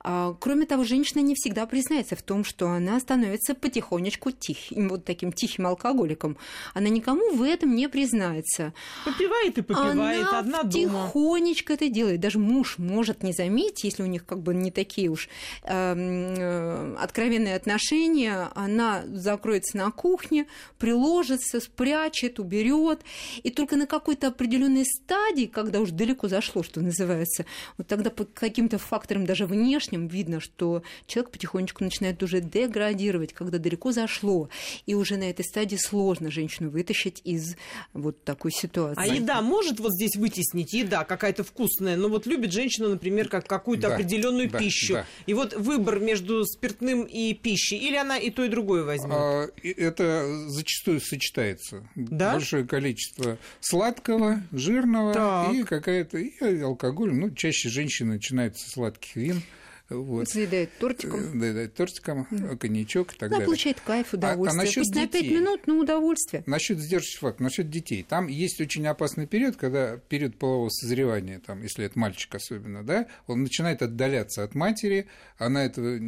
А, 0.00 0.34
кроме 0.40 0.66
того, 0.66 0.84
женщина 0.84 1.20
не 1.20 1.34
всегда 1.34 1.66
признается 1.66 2.16
в 2.16 2.22
том, 2.22 2.44
что 2.44 2.68
она 2.68 2.98
становится 3.00 3.54
потихонечку 3.54 4.30
тихим, 4.30 4.88
вот 4.88 5.04
таким 5.04 5.32
тихим 5.32 5.66
алкоголиком. 5.66 6.36
Она 6.74 6.88
никому 6.88 7.34
в 7.34 7.42
этом 7.42 7.74
не 7.74 7.88
признается 7.88 8.06
признается. 8.06 8.72
Попивает 9.04 9.58
и 9.58 9.62
попивает, 9.62 9.92
Она 10.28 10.38
одна 10.38 10.62
дома. 10.62 10.72
тихонечко 10.72 11.74
это 11.74 11.88
делает. 11.88 12.20
Даже 12.20 12.38
муж 12.38 12.78
может 12.78 13.22
не 13.22 13.32
заметить, 13.32 13.84
если 13.84 14.02
у 14.02 14.06
них 14.06 14.24
как 14.24 14.40
бы 14.42 14.54
не 14.54 14.70
такие 14.70 15.08
уж 15.08 15.25
э, 15.62 16.96
откровенные 16.98 17.54
отношения. 17.54 18.48
Она 18.54 19.04
закроется 19.06 19.76
на 19.76 19.90
кухне, 19.90 20.46
приложится, 20.78 21.60
спрячет, 21.60 22.38
уберет. 22.38 23.00
И 23.42 23.50
только 23.50 23.76
на 23.76 23.86
какой-то 23.86 24.28
определенной 24.28 24.84
стадии, 24.84 25.46
когда 25.46 25.80
уж 25.80 25.90
далеко 25.90 26.28
зашло, 26.28 26.62
что 26.62 26.80
называется, 26.80 27.46
вот 27.78 27.86
тогда 27.86 28.10
по 28.10 28.24
каким-то 28.24 28.78
факторам 28.78 29.26
даже 29.26 29.46
внешним 29.46 30.08
видно, 30.08 30.40
что 30.40 30.82
человек 31.06 31.30
потихонечку 31.30 31.84
начинает 31.84 32.22
уже 32.22 32.40
деградировать, 32.40 33.32
когда 33.32 33.58
далеко 33.58 33.92
зашло. 33.92 34.48
И 34.86 34.94
уже 34.94 35.16
на 35.16 35.30
этой 35.30 35.44
стадии 35.44 35.76
сложно 35.76 36.30
женщину 36.30 36.70
вытащить 36.70 37.20
из 37.24 37.56
вот 37.92 38.22
такой 38.24 38.52
ситуации. 38.52 39.02
А 39.02 39.06
еда 39.06 39.40
может 39.42 39.80
вот 39.80 39.92
здесь 39.92 40.16
вытеснить? 40.16 40.72
Еда 40.72 41.04
какая-то 41.04 41.44
вкусная. 41.44 41.96
Ну 41.96 42.08
вот 42.08 42.26
любит 42.26 42.52
женщина, 42.52 42.88
например, 42.88 43.28
как 43.28 43.46
какую-то 43.46 43.88
да, 43.88 43.94
определенную 43.94 44.50
да, 44.50 44.58
пищу. 44.58 44.94
Да. 44.94 45.06
И 45.24 45.34
вот 45.34 45.54
выбор 45.54 45.98
между 46.00 46.44
спиртным 46.44 47.04
и 47.04 47.32
пищей. 47.34 47.76
Или 47.78 47.96
она 47.96 48.18
и 48.18 48.30
то, 48.30 48.44
и 48.44 48.48
другое 48.48 48.84
возьмет? 48.84 49.12
А, 49.12 49.48
это 49.62 50.48
зачастую 50.48 51.00
сочетается. 51.00 51.88
Да? 51.94 52.34
Большое 52.34 52.66
количество 52.66 53.38
сладкого, 53.60 54.42
жирного 54.52 55.14
так. 55.14 55.54
и 55.54 55.62
какая-то 55.62 56.18
и 56.18 56.60
алкоголь. 56.60 57.14
Ну, 57.14 57.30
чаще 57.30 57.68
женщины 57.68 58.14
начинают 58.14 58.58
со 58.58 58.70
сладких 58.70 59.16
вин. 59.16 59.42
Вот. 59.88 60.28
Заедает 60.28 60.70
тортиком. 60.78 61.20
Э, 61.20 61.38
заедает 61.38 61.74
тортиком, 61.74 62.26
да. 62.30 62.56
коньячок 62.56 63.14
и 63.14 63.16
так 63.16 63.30
да, 63.30 63.36
далее. 63.36 63.46
получает 63.46 63.80
кайф, 63.80 64.12
удовольствие. 64.14 64.60
А, 64.60 64.62
а 64.62 64.74
Пусть 64.74 64.92
детей, 64.92 65.00
на 65.00 65.08
5 65.08 65.30
минут, 65.30 65.66
но 65.66 65.78
удовольствие. 65.78 66.42
Насчет 66.46 66.78
сдерживающих 66.78 67.20
факт, 67.20 67.40
насчет 67.40 67.70
детей. 67.70 68.04
Там 68.08 68.26
есть 68.26 68.60
очень 68.60 68.86
опасный 68.86 69.26
период, 69.26 69.56
когда 69.56 69.96
период 69.96 70.36
полового 70.36 70.70
созревания, 70.70 71.40
там, 71.44 71.62
если 71.62 71.84
это 71.84 71.98
мальчик 71.98 72.34
особенно, 72.34 72.82
да, 72.82 73.06
он 73.28 73.42
начинает 73.42 73.80
отдаляться 73.82 74.42
от 74.42 74.56
матери, 74.56 75.06
она 75.38 75.64
этого 75.64 76.00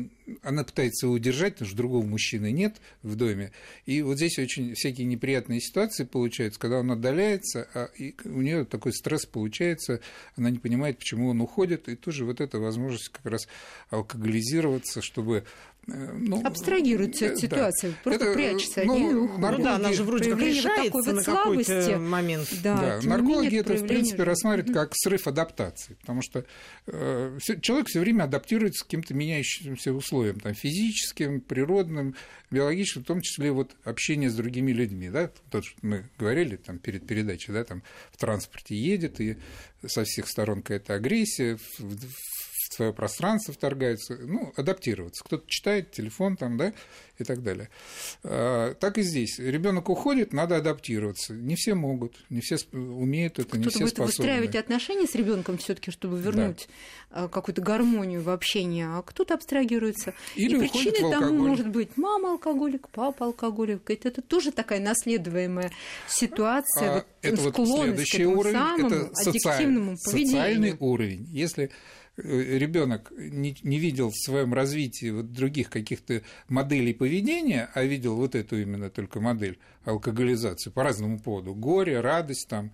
она 0.43 0.65
пытается 0.65 1.09
удержать, 1.09 1.55
потому 1.55 1.69
что 1.69 1.77
другого 1.77 2.05
мужчины 2.05 2.51
нет 2.51 2.77
в 3.03 3.17
доме. 3.17 3.53
И 3.87 4.03
вот 4.03 4.17
здесь 4.17 4.39
очень 4.39 4.75
всякие 4.75 5.07
неприятные 5.07 5.61
ситуации 5.61 6.05
получаются, 6.05 6.61
когда 6.61 6.81
он 6.81 6.91
отдаляется, 6.91 7.69
а 7.75 7.89
у 8.25 8.43
нее 8.43 8.65
такой 8.65 8.93
стресс 8.93 9.27
получается, 9.27 10.01
она 10.37 10.51
не 10.51 10.59
понимает, 10.59 10.99
почему 10.99 11.29
он 11.29 11.41
уходит, 11.41 11.89
и 11.89 11.97
тоже 11.97 12.25
вот 12.25 12.41
эта 12.41 12.59
возможность 12.59 13.09
как 13.09 13.27
раз 13.27 13.49
алкоголизироваться, 13.91 15.03
чтобы 15.03 15.45
Э, 15.91 16.13
ну, 16.13 16.45
абстрагируется 16.45 17.33
от 17.33 17.39
ситуации, 17.39 17.89
да. 17.89 17.97
просто 18.05 18.25
это, 18.27 18.35
прячется 18.35 18.85
ну, 18.85 18.93
от 18.93 18.99
нее. 18.99 19.13
Ну 19.15 19.63
да, 19.65 19.77
она 19.77 19.93
же 19.93 20.05
вроде 20.05 20.31
как 20.31 20.41
решается 20.41 21.13
на 21.13 21.23
какой-то 21.23 21.99
момент. 21.99 22.49
Да, 22.63 23.01
да. 23.01 23.09
Наркологи 23.09 23.57
это, 23.57 23.75
в 23.75 23.87
принципе, 23.87 24.25
рассматривают 24.25 24.75
как 24.75 24.91
срыв 24.95 25.27
адаптации, 25.27 25.95
потому 26.01 26.21
что 26.21 26.45
э, 26.87 27.39
человек 27.63 27.89
все 27.89 28.01
время 28.01 28.25
адаптируется 28.25 28.85
к 28.85 28.89
каким-то 28.89 29.15
меняющимся 29.15 29.93
условиям, 29.93 30.41
там, 30.41 30.55
физическим, 30.55 31.41
природным, 31.41 32.15
биологическим, 32.51 33.03
в 33.03 33.07
том 33.07 33.23
числе 33.23 33.51
вот 33.51 33.71
общение 33.85 34.29
с 34.29 34.35
другими 34.35 34.73
людьми. 34.73 35.09
Да? 35.09 35.31
То, 35.51 35.63
что 35.63 35.75
мы 35.81 36.05
говорили 36.19 36.57
там, 36.57 36.79
перед 36.79 37.07
передачей, 37.07 37.53
да, 37.53 37.65
там, 37.65 37.83
в 38.13 38.19
транспорте 38.19 38.75
едет, 38.75 39.21
и 39.21 39.39
со 39.87 40.05
всех 40.05 40.29
сторон 40.29 40.61
какая-то 40.61 40.95
агрессия, 40.95 41.57
в, 41.79 41.97
в 42.69 42.75
свое 42.75 42.93
пространство 42.93 43.55
вторгаются, 43.55 44.17
ну, 44.17 44.53
адаптироваться. 44.57 45.25
Кто-то 45.25 45.45
читает 45.49 45.91
телефон 45.91 46.37
там, 46.37 46.57
да, 46.57 46.73
и 47.19 47.25
так 47.25 47.43
далее. 47.43 47.69
А, 48.23 48.75
так 48.75 48.99
и 48.99 49.03
здесь. 49.03 49.39
Ребенок 49.39 49.89
уходит, 49.89 50.33
надо 50.33 50.57
адаптироваться. 50.57 51.35
Не 51.35 51.57
все 51.57 51.75
могут, 51.75 52.25
не 52.31 52.41
все 52.41 52.57
умеют 52.73 53.39
это, 53.39 53.59
не 53.59 53.69
все 53.69 53.87
способны. 53.87 54.07
выстраивать 54.07 54.57
отношения 54.57 55.07
с 55.07 55.15
ребенком 55.15 55.59
все-таки, 55.59 55.91
чтобы 55.91 56.19
вернуть 56.19 56.69
да. 57.11 57.29
Какую-то 57.29 57.63
гармонию 57.63 58.23
в 58.23 58.29
общении, 58.29 58.85
а 58.87 59.03
кто-то 59.03 59.35
абстрагируется. 59.35 60.13
Или 60.37 60.57
и 60.57 60.61
причиной 60.61 61.11
тому 61.11 61.33
может 61.33 61.69
быть 61.69 61.97
мама 61.97 62.33
алкоголик, 62.33 62.89
папа 62.91 63.27
алкоголик. 63.27 63.89
Это, 63.91 64.09
это 64.09 64.21
тоже 64.21 64.53
такая 64.53 64.81
наследуемая 64.81 65.73
ситуация, 66.07 66.91
а, 66.91 66.95
вот, 66.97 67.07
это 67.23 67.41
вот 67.41 67.55
следующий 67.55 68.27
уровень, 68.27 68.87
это 68.87 69.15
социальный, 69.15 69.97
социальный 69.97 70.77
уровень. 70.79 71.27
Если 71.33 71.71
ребенок 72.23 73.13
не, 73.17 73.57
не 73.63 73.79
видел 73.79 74.11
в 74.11 74.17
своем 74.17 74.53
развитии 74.53 75.11
вот 75.11 75.33
других 75.33 75.71
каких-то 75.71 76.23
моделей 76.49 76.93
поведения, 76.93 77.71
а 77.75 77.85
видел 77.85 78.17
вот 78.17 78.35
эту 78.35 78.61
именно 78.61 78.91
только 78.91 79.21
модель 79.21 79.59
алкоголизации 79.85 80.71
по 80.71 80.83
разному 80.83 81.19
поводу, 81.21 81.55
горе, 81.55 82.01
радость, 82.01 82.49
там, 82.49 82.73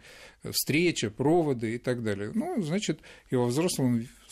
встреча, 0.50 1.10
проводы 1.10 1.74
и 1.74 1.78
так 1.78 2.02
далее. 2.02 2.30
Ну, 2.34 2.62
значит, 2.62 3.00
и 3.30 3.36
во 3.36 3.46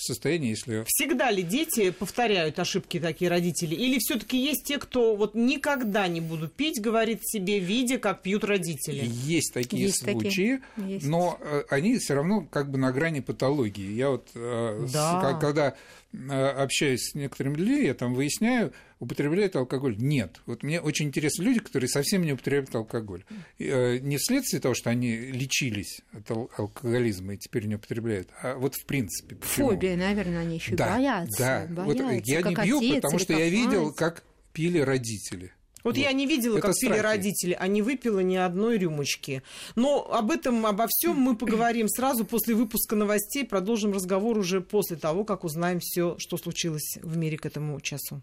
взрослом 0.03 0.15
состоянии, 0.15 0.51
если... 0.51 0.85
Всегда 0.87 1.31
ли 1.31 1.43
дети 1.43 1.91
повторяют 1.91 2.59
ошибки 2.59 3.01
такие 3.01 3.31
родители? 3.31 3.75
Или 3.75 3.99
все 3.99 4.19
таки 4.19 4.37
есть 4.37 4.65
те, 4.65 4.79
кто 4.79 5.17
вот 5.17 5.35
никогда 5.35 6.09
не 6.09 6.21
буду 6.21 6.49
пить, 6.49 6.81
говорит 6.81 7.21
себе, 7.25 7.59
видя, 7.59 7.99
как 7.99 8.23
пьют 8.23 8.45
родители? 8.45 9.05
Есть 9.05 9.55
такие 9.55 9.85
есть 9.85 10.03
случаи, 10.03 10.61
такие. 10.77 11.01
но 11.03 11.39
э, 11.41 11.65
они 11.69 11.99
все 11.99 12.15
равно 12.15 12.47
как 12.51 12.71
бы 12.71 12.79
на 12.79 12.93
грани 12.93 13.21
патологии. 13.21 13.93
Я 13.93 14.11
вот, 14.11 14.29
э, 14.35 14.87
да. 14.93 15.39
когда 15.41 15.75
общаюсь 16.13 17.11
с 17.11 17.15
некоторыми 17.15 17.57
людьми, 17.57 17.85
я 17.85 17.95
там 17.95 18.15
выясняю, 18.15 18.73
употребляют 18.99 19.57
алкоголь. 19.57 19.97
Нет. 19.99 20.41
Вот 20.47 20.63
мне 20.63 20.81
очень 20.81 21.07
интересны 21.07 21.43
люди, 21.43 21.61
которые 21.61 21.89
совсем 21.89 22.23
не 22.23 22.33
употребляют 22.33 22.75
алкоголь. 22.75 23.25
Э, 23.59 23.99
не 23.99 24.17
вследствие 24.19 24.61
того, 24.61 24.75
что 24.75 24.91
они 24.91 25.17
лечились 25.17 26.03
от 26.13 26.31
алкоголизма 26.31 27.35
и 27.35 27.39
теперь 27.39 27.67
не 27.67 27.77
употребляют, 27.77 28.29
а 28.43 28.57
вот 28.57 28.75
в 28.75 28.85
принципе. 28.85 29.37
Почему? 29.37 29.71
Фобия, 29.71 29.97
наверное, 29.97 30.41
они 30.41 30.57
еще 30.57 30.75
да, 30.75 30.95
боятся. 30.95 31.39
Да, 31.39 31.67
боятся, 31.85 32.05
вот 32.05 32.27
я 32.27 32.43
не 32.43 32.55
пью, 32.55 32.79
отец, 32.79 32.95
потому 32.97 33.19
что 33.19 33.33
я 33.33 33.49
видел, 33.49 33.93
как 33.93 34.23
пили 34.53 34.79
родители. 34.79 35.53
Вот, 35.85 35.97
вот 35.97 35.97
я 35.97 36.13
не 36.13 36.27
видела, 36.27 36.59
это 36.59 36.69
как 36.69 36.77
страхи. 36.77 36.93
пили 36.93 37.03
родители, 37.03 37.57
а 37.59 37.67
не 37.67 37.83
выпила 37.83 38.21
ни 38.21 38.37
одной 38.37 38.79
рюмочки. 38.79 39.43
Но 39.75 40.11
об 40.13 40.31
этом, 40.31 40.67
обо 40.67 40.87
всем 40.89 41.17
мы 41.17 41.37
поговорим 41.37 41.89
сразу 41.89 42.25
после 42.25 42.55
выпуска 42.55 42.97
новостей. 42.97 43.45
Продолжим 43.45 43.93
разговор 43.93 44.39
уже 44.39 44.61
после 44.61 44.97
того, 44.97 45.25
как 45.25 45.45
узнаем 45.45 45.81
все, 45.81 46.17
что 46.19 46.37
случилось 46.37 46.99
в 47.03 47.17
мире 47.17 47.37
к 47.37 47.47
этому 47.47 47.81
часу 47.81 48.23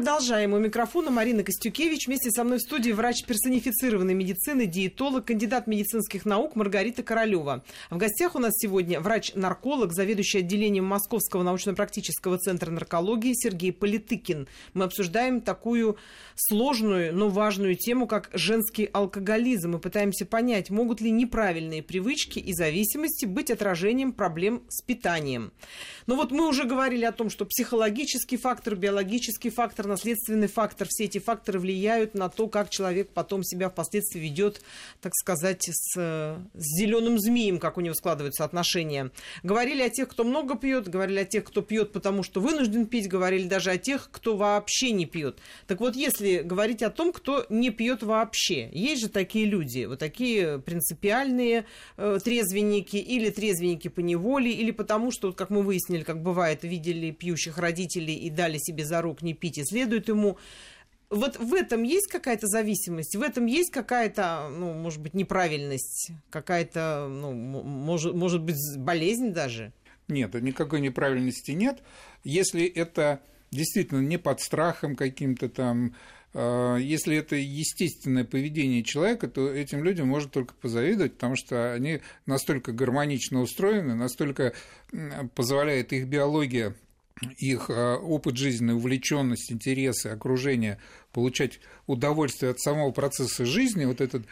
продолжаем. 0.00 0.54
У 0.54 0.58
микрофона 0.58 1.10
Марина 1.10 1.42
Костюкевич. 1.42 2.06
Вместе 2.06 2.30
со 2.30 2.42
мной 2.42 2.56
в 2.56 2.62
студии 2.62 2.90
врач 2.90 3.22
персонифицированной 3.26 4.14
медицины, 4.14 4.64
диетолог, 4.64 5.26
кандидат 5.26 5.66
медицинских 5.66 6.24
наук 6.24 6.56
Маргарита 6.56 7.02
Королева. 7.02 7.62
В 7.90 7.98
гостях 7.98 8.34
у 8.34 8.38
нас 8.38 8.54
сегодня 8.56 8.98
врач-нарколог, 8.98 9.92
заведующий 9.92 10.38
отделением 10.38 10.86
Московского 10.86 11.42
научно-практического 11.42 12.38
центра 12.38 12.70
наркологии 12.70 13.34
Сергей 13.34 13.74
Политыкин. 13.74 14.48
Мы 14.72 14.84
обсуждаем 14.84 15.42
такую 15.42 15.98
сложную, 16.34 17.14
но 17.14 17.28
важную 17.28 17.74
тему, 17.74 18.06
как 18.06 18.30
женский 18.32 18.88
алкоголизм. 18.90 19.72
Мы 19.72 19.80
пытаемся 19.80 20.24
понять, 20.24 20.70
могут 20.70 21.02
ли 21.02 21.10
неправильные 21.10 21.82
привычки 21.82 22.38
и 22.38 22.54
зависимости 22.54 23.26
быть 23.26 23.50
отражением 23.50 24.12
проблем 24.12 24.62
с 24.70 24.80
питанием. 24.80 25.52
Но 26.06 26.16
вот 26.16 26.30
мы 26.30 26.48
уже 26.48 26.64
говорили 26.64 27.04
о 27.04 27.12
том, 27.12 27.28
что 27.28 27.44
психологический 27.44 28.38
фактор, 28.38 28.76
биологический 28.76 29.50
фактор, 29.50 29.89
наследственный 29.90 30.48
фактор, 30.48 30.86
все 30.88 31.04
эти 31.04 31.18
факторы 31.18 31.58
влияют 31.58 32.14
на 32.14 32.28
то, 32.28 32.48
как 32.48 32.70
человек 32.70 33.10
потом 33.10 33.44
себя 33.44 33.68
впоследствии 33.68 34.20
ведет, 34.20 34.62
так 35.00 35.12
сказать, 35.14 35.68
с, 35.68 35.94
с 35.94 36.40
зеленым 36.54 37.18
змеем, 37.18 37.58
как 37.58 37.76
у 37.76 37.80
него 37.80 37.94
складываются 37.94 38.44
отношения. 38.44 39.10
Говорили 39.42 39.82
о 39.82 39.90
тех, 39.90 40.08
кто 40.08 40.24
много 40.24 40.56
пьет, 40.56 40.88
говорили 40.88 41.20
о 41.20 41.24
тех, 41.24 41.44
кто 41.44 41.62
пьет, 41.62 41.92
потому 41.92 42.22
что 42.22 42.40
вынужден 42.40 42.86
пить, 42.86 43.08
говорили 43.08 43.46
даже 43.46 43.70
о 43.70 43.78
тех, 43.78 44.08
кто 44.10 44.36
вообще 44.36 44.92
не 44.92 45.06
пьет. 45.06 45.38
Так 45.66 45.80
вот, 45.80 45.96
если 45.96 46.38
говорить 46.38 46.82
о 46.82 46.90
том, 46.90 47.12
кто 47.12 47.46
не 47.50 47.70
пьет 47.70 48.02
вообще, 48.02 48.70
есть 48.72 49.02
же 49.02 49.08
такие 49.08 49.44
люди, 49.44 49.84
вот 49.84 49.98
такие 49.98 50.58
принципиальные 50.58 51.66
э, 51.96 52.18
трезвенники 52.22 52.96
или 52.96 53.30
трезвенники 53.30 53.88
по 53.88 54.00
неволе, 54.00 54.52
или 54.52 54.70
потому 54.70 55.10
что, 55.10 55.28
вот, 55.28 55.36
как 55.36 55.50
мы 55.50 55.62
выяснили, 55.62 56.02
как 56.02 56.22
бывает, 56.22 56.62
видели 56.62 57.10
пьющих 57.10 57.58
родителей 57.58 58.14
и 58.14 58.30
дали 58.30 58.58
себе 58.58 58.84
за 58.84 59.02
рук 59.02 59.22
не 59.22 59.34
пить, 59.34 59.58
и 59.58 59.64
следует 59.80 60.08
ему 60.08 60.38
вот 61.08 61.38
в 61.38 61.54
этом 61.54 61.82
есть 61.82 62.06
какая-то 62.06 62.46
зависимость, 62.46 63.16
в 63.16 63.22
этом 63.22 63.46
есть 63.46 63.72
какая-то, 63.72 64.48
ну, 64.48 64.72
может 64.74 65.00
быть, 65.00 65.12
неправильность, 65.12 66.12
какая-то, 66.30 67.08
ну, 67.10 67.32
может, 67.32 68.14
может 68.14 68.42
быть, 68.42 68.56
болезнь 68.76 69.32
даже? 69.32 69.72
Нет, 70.06 70.34
никакой 70.34 70.80
неправильности 70.80 71.50
нет. 71.50 71.82
Если 72.22 72.64
это 72.64 73.20
действительно 73.50 74.00
не 74.00 74.18
под 74.18 74.40
страхом 74.40 74.94
каким-то 74.94 75.48
там, 75.48 75.96
а, 76.32 76.76
если 76.76 77.16
это 77.16 77.34
естественное 77.34 78.24
поведение 78.24 78.84
человека, 78.84 79.26
то 79.26 79.52
этим 79.52 79.82
людям 79.82 80.06
можно 80.06 80.30
только 80.30 80.54
позавидовать, 80.54 81.14
потому 81.14 81.34
что 81.34 81.72
они 81.72 82.02
настолько 82.26 82.70
гармонично 82.70 83.40
устроены, 83.40 83.96
настолько 83.96 84.52
позволяет 85.34 85.92
их 85.92 86.06
биология 86.06 86.76
их 87.38 87.70
а, 87.70 87.96
опыт 87.96 88.36
жизни, 88.36 88.72
увлеченность, 88.72 89.52
интересы, 89.52 90.08
окружение, 90.08 90.78
получать 91.12 91.60
удовольствие 91.86 92.52
от 92.52 92.60
самого 92.60 92.90
процесса 92.92 93.44
жизни, 93.44 93.84
вот 93.84 94.00
этот 94.00 94.24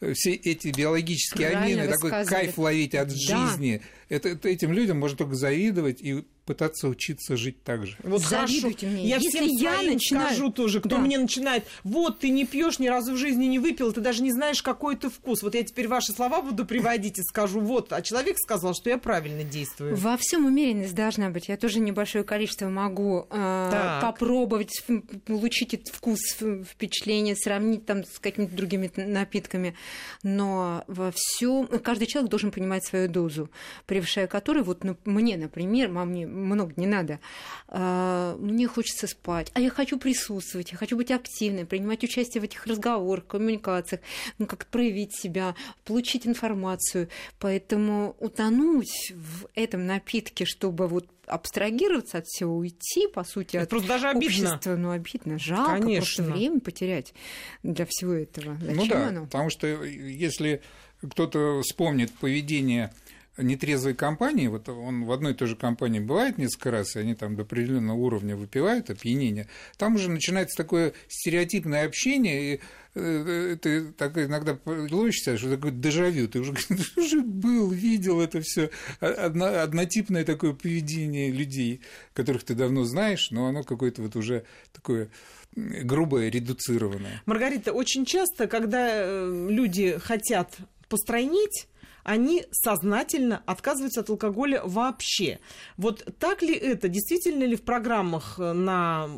э, 0.00 0.12
все 0.14 0.32
эти 0.34 0.68
биологические 0.68 1.50
Правильно 1.50 1.82
амины, 1.82 1.94
такой 1.94 2.10
сказали. 2.10 2.28
кайф 2.28 2.58
ловить 2.58 2.94
от 2.94 3.08
да. 3.08 3.14
жизни, 3.14 3.82
это, 4.08 4.30
это 4.30 4.48
этим 4.48 4.72
людям 4.72 4.98
можно 4.98 5.16
только 5.16 5.34
завидовать 5.34 6.00
и 6.02 6.24
пытаться 6.44 6.88
учиться 6.88 7.36
жить 7.36 7.62
так 7.62 7.86
же. 7.86 7.96
Вот 8.02 8.22
Завидуйте 8.22 8.86
мне. 8.86 9.06
Я 9.06 9.16
Если 9.16 9.46
всем 9.46 9.48
я 9.48 9.82
начинаю... 9.82 10.26
скажу 10.28 10.50
тоже, 10.50 10.80
кто 10.80 10.90
да. 10.90 10.98
мне 10.98 11.18
начинает, 11.18 11.64
вот 11.82 12.20
ты 12.20 12.28
не 12.30 12.44
пьешь, 12.44 12.78
ни 12.78 12.88
разу 12.88 13.14
в 13.14 13.16
жизни 13.16 13.46
не 13.46 13.58
выпил, 13.58 13.92
ты 13.92 14.00
даже 14.00 14.22
не 14.22 14.32
знаешь, 14.32 14.62
какой 14.62 14.96
ты 14.96 15.08
вкус. 15.08 15.42
Вот 15.42 15.54
я 15.54 15.62
теперь 15.62 15.88
ваши 15.88 16.12
слова 16.12 16.42
буду 16.42 16.66
приводить 16.66 17.18
и 17.18 17.22
скажу, 17.22 17.60
вот, 17.60 17.92
а 17.92 18.02
человек 18.02 18.36
сказал, 18.38 18.74
что 18.74 18.90
я 18.90 18.98
правильно 18.98 19.42
действую. 19.42 19.96
Во 19.96 20.16
всем 20.16 20.46
умеренность 20.46 20.94
должна 20.94 21.30
быть. 21.30 21.48
Я 21.48 21.56
тоже 21.56 21.80
небольшое 21.80 22.24
количество 22.24 22.68
могу 22.68 23.26
э, 23.30 23.98
попробовать, 24.02 24.84
получить 25.26 25.74
этот 25.74 25.88
вкус, 25.88 26.20
впечатление, 26.68 27.36
сравнить 27.36 27.86
там 27.86 28.04
с 28.04 28.18
какими-то 28.18 28.54
другими 28.54 28.90
напитками. 28.96 29.74
Но 30.22 30.84
во 30.88 31.12
всем 31.14 31.66
каждый 31.66 32.06
человек 32.06 32.30
должен 32.30 32.50
понимать 32.50 32.84
свою 32.84 33.08
дозу, 33.08 33.50
превышая 33.86 34.26
которую, 34.26 34.64
вот 34.64 34.84
ну, 34.84 34.96
мне, 35.04 35.36
например, 35.36 35.88
маме 35.88 36.26
много 36.34 36.72
не 36.76 36.86
надо. 36.86 37.20
А, 37.68 38.36
мне 38.38 38.66
хочется 38.66 39.06
спать, 39.06 39.50
а 39.54 39.60
я 39.60 39.70
хочу 39.70 39.98
присутствовать, 39.98 40.72
я 40.72 40.78
хочу 40.78 40.96
быть 40.96 41.10
активной, 41.10 41.64
принимать 41.64 42.04
участие 42.04 42.40
в 42.40 42.44
этих 42.44 42.66
разговорах, 42.66 43.26
коммуникациях, 43.26 44.02
ну, 44.38 44.46
как 44.46 44.66
проявить 44.66 45.14
себя, 45.14 45.54
получить 45.84 46.26
информацию. 46.26 47.08
Поэтому 47.38 48.16
утонуть 48.20 49.12
в 49.14 49.48
этом 49.54 49.86
напитке, 49.86 50.44
чтобы 50.44 50.88
вот 50.88 51.08
абстрагироваться 51.26 52.18
от 52.18 52.26
всего, 52.26 52.56
уйти, 52.56 53.08
по 53.08 53.24
сути, 53.24 53.56
это 53.56 53.62
от 53.62 53.68
просто 53.70 53.88
даже 53.88 54.08
обидно. 54.08 54.52
общества. 54.54 54.76
Ну, 54.76 54.90
обидно, 54.90 55.38
жалко 55.38 55.72
Конечно. 55.72 56.14
просто 56.16 56.22
время 56.22 56.60
потерять 56.60 57.14
для 57.62 57.86
всего 57.88 58.12
этого. 58.12 58.56
Зачем 58.60 58.76
ну 58.76 58.86
да, 58.86 59.08
оно? 59.08 59.24
потому 59.24 59.50
что 59.50 59.66
если 59.66 60.62
кто-то 61.10 61.60
вспомнит 61.62 62.12
поведение 62.12 62.92
нетрезвой 63.36 63.94
компании, 63.94 64.46
вот 64.46 64.68
он 64.68 65.04
в 65.04 65.12
одной 65.12 65.32
и 65.32 65.34
той 65.34 65.48
же 65.48 65.56
компании 65.56 66.00
бывает 66.00 66.38
несколько 66.38 66.70
раз, 66.70 66.96
и 66.96 67.00
они 67.00 67.14
там 67.14 67.36
до 67.36 67.42
определенного 67.42 67.96
уровня 67.96 68.36
выпивают 68.36 68.90
опьянение, 68.90 69.48
там 69.76 69.96
уже 69.96 70.08
начинается 70.08 70.56
такое 70.56 70.92
стереотипное 71.08 71.84
общение, 71.84 72.54
и 72.54 72.60
э, 72.94 73.56
ты 73.60 73.92
так 73.92 74.16
иногда 74.16 74.58
ловишься, 74.64 75.36
что 75.36 75.50
такое 75.50 75.72
дежавю, 75.72 76.28
ты 76.28 76.40
уже, 76.40 76.54
уже 76.96 77.22
был, 77.22 77.70
видел 77.70 78.20
это 78.20 78.40
все 78.40 78.70
одно, 79.00 79.46
однотипное 79.46 80.24
такое 80.24 80.52
поведение 80.52 81.30
людей, 81.30 81.80
которых 82.12 82.44
ты 82.44 82.54
давно 82.54 82.84
знаешь, 82.84 83.30
но 83.30 83.46
оно 83.46 83.64
какое-то 83.64 84.02
вот 84.02 84.14
уже 84.14 84.44
такое 84.72 85.08
грубое, 85.56 86.30
редуцированное. 86.30 87.22
Маргарита, 87.26 87.72
очень 87.72 88.04
часто, 88.04 88.46
когда 88.46 88.88
э, 88.90 89.46
люди 89.50 89.98
хотят 89.98 90.56
постройнить, 90.88 91.66
они 92.04 92.44
сознательно 92.52 93.42
отказываются 93.46 94.02
от 94.02 94.10
алкоголя 94.10 94.62
вообще. 94.64 95.40
Вот 95.76 96.06
так 96.18 96.42
ли 96.42 96.54
это? 96.54 96.88
Действительно 96.88 97.44
ли 97.44 97.56
в 97.56 97.62
программах 97.62 98.38
на 98.38 99.08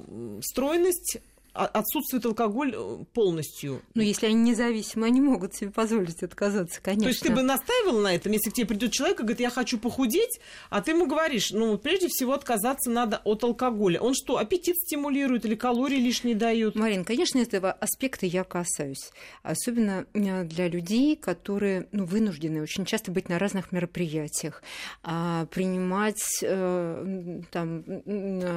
стройность 0.40 1.18
отсутствует 1.56 2.26
алкоголь 2.26 2.74
э, 2.76 3.04
полностью. 3.12 3.82
Ну, 3.94 4.02
если 4.02 4.26
они 4.26 4.50
независимы, 4.50 5.06
они 5.06 5.20
могут 5.20 5.54
себе 5.54 5.70
позволить 5.70 6.22
отказаться, 6.22 6.80
конечно. 6.80 7.04
То 7.04 7.08
есть 7.08 7.22
ты 7.22 7.32
бы 7.32 7.42
настаивал 7.42 8.00
на 8.00 8.14
этом, 8.14 8.32
если 8.32 8.50
к 8.50 8.54
тебе 8.54 8.66
придет 8.66 8.92
человек 8.92 9.20
и 9.20 9.22
говорит, 9.22 9.40
я 9.40 9.50
хочу 9.50 9.78
похудеть, 9.78 10.40
а 10.70 10.82
ты 10.82 10.92
ему 10.92 11.06
говоришь, 11.06 11.50
ну, 11.50 11.78
прежде 11.78 12.08
всего 12.08 12.34
отказаться 12.34 12.90
надо 12.90 13.20
от 13.24 13.42
алкоголя. 13.44 14.00
Он 14.00 14.14
что, 14.14 14.38
аппетит 14.38 14.76
стимулирует 14.76 15.46
или 15.46 15.54
калории 15.54 15.96
лишние 15.96 16.34
дает? 16.34 16.76
Марин, 16.76 17.04
конечно, 17.04 17.38
этого 17.38 17.72
аспекта 17.72 18.26
я 18.26 18.44
касаюсь. 18.44 19.10
Особенно 19.42 20.06
э, 20.12 20.44
для 20.44 20.68
людей, 20.68 21.16
которые 21.16 21.88
ну, 21.92 22.04
вынуждены 22.04 22.62
очень 22.62 22.84
часто 22.84 23.10
быть 23.10 23.28
на 23.28 23.38
разных 23.38 23.72
мероприятиях, 23.72 24.62
а, 25.02 25.46
принимать 25.46 26.22
э, 26.42 27.40
там... 27.50 27.82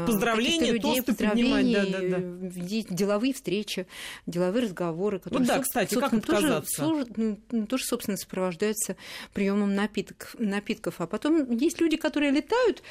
Поздравления, 0.06 0.72
людей, 0.72 0.96
тосты 0.98 1.14
поздравления, 1.14 1.84
поднимать, 1.84 2.12
да, 2.12 2.18
да, 2.18 2.18
да 2.20 2.50
деловые 2.90 3.34
встречи, 3.34 3.88
деловые 4.26 4.66
разговоры, 4.66 5.20
которые, 5.20 5.48
ну, 5.48 5.54
да, 5.54 5.60
кстати, 5.60 5.96
как 5.96 6.26
тоже, 6.26 6.64
ну, 6.78 7.40
ну, 7.52 7.68
тоже, 7.68 7.86
собственно, 7.86 8.18
сопровождаются 8.18 8.96
приемом 9.34 9.76
напиток, 9.76 10.36
напитков. 10.38 10.96
А 11.00 11.08
потом 11.08 11.52
есть 11.52 11.80
люди, 11.80 11.98
которые 11.98 12.32
летают 12.32 12.84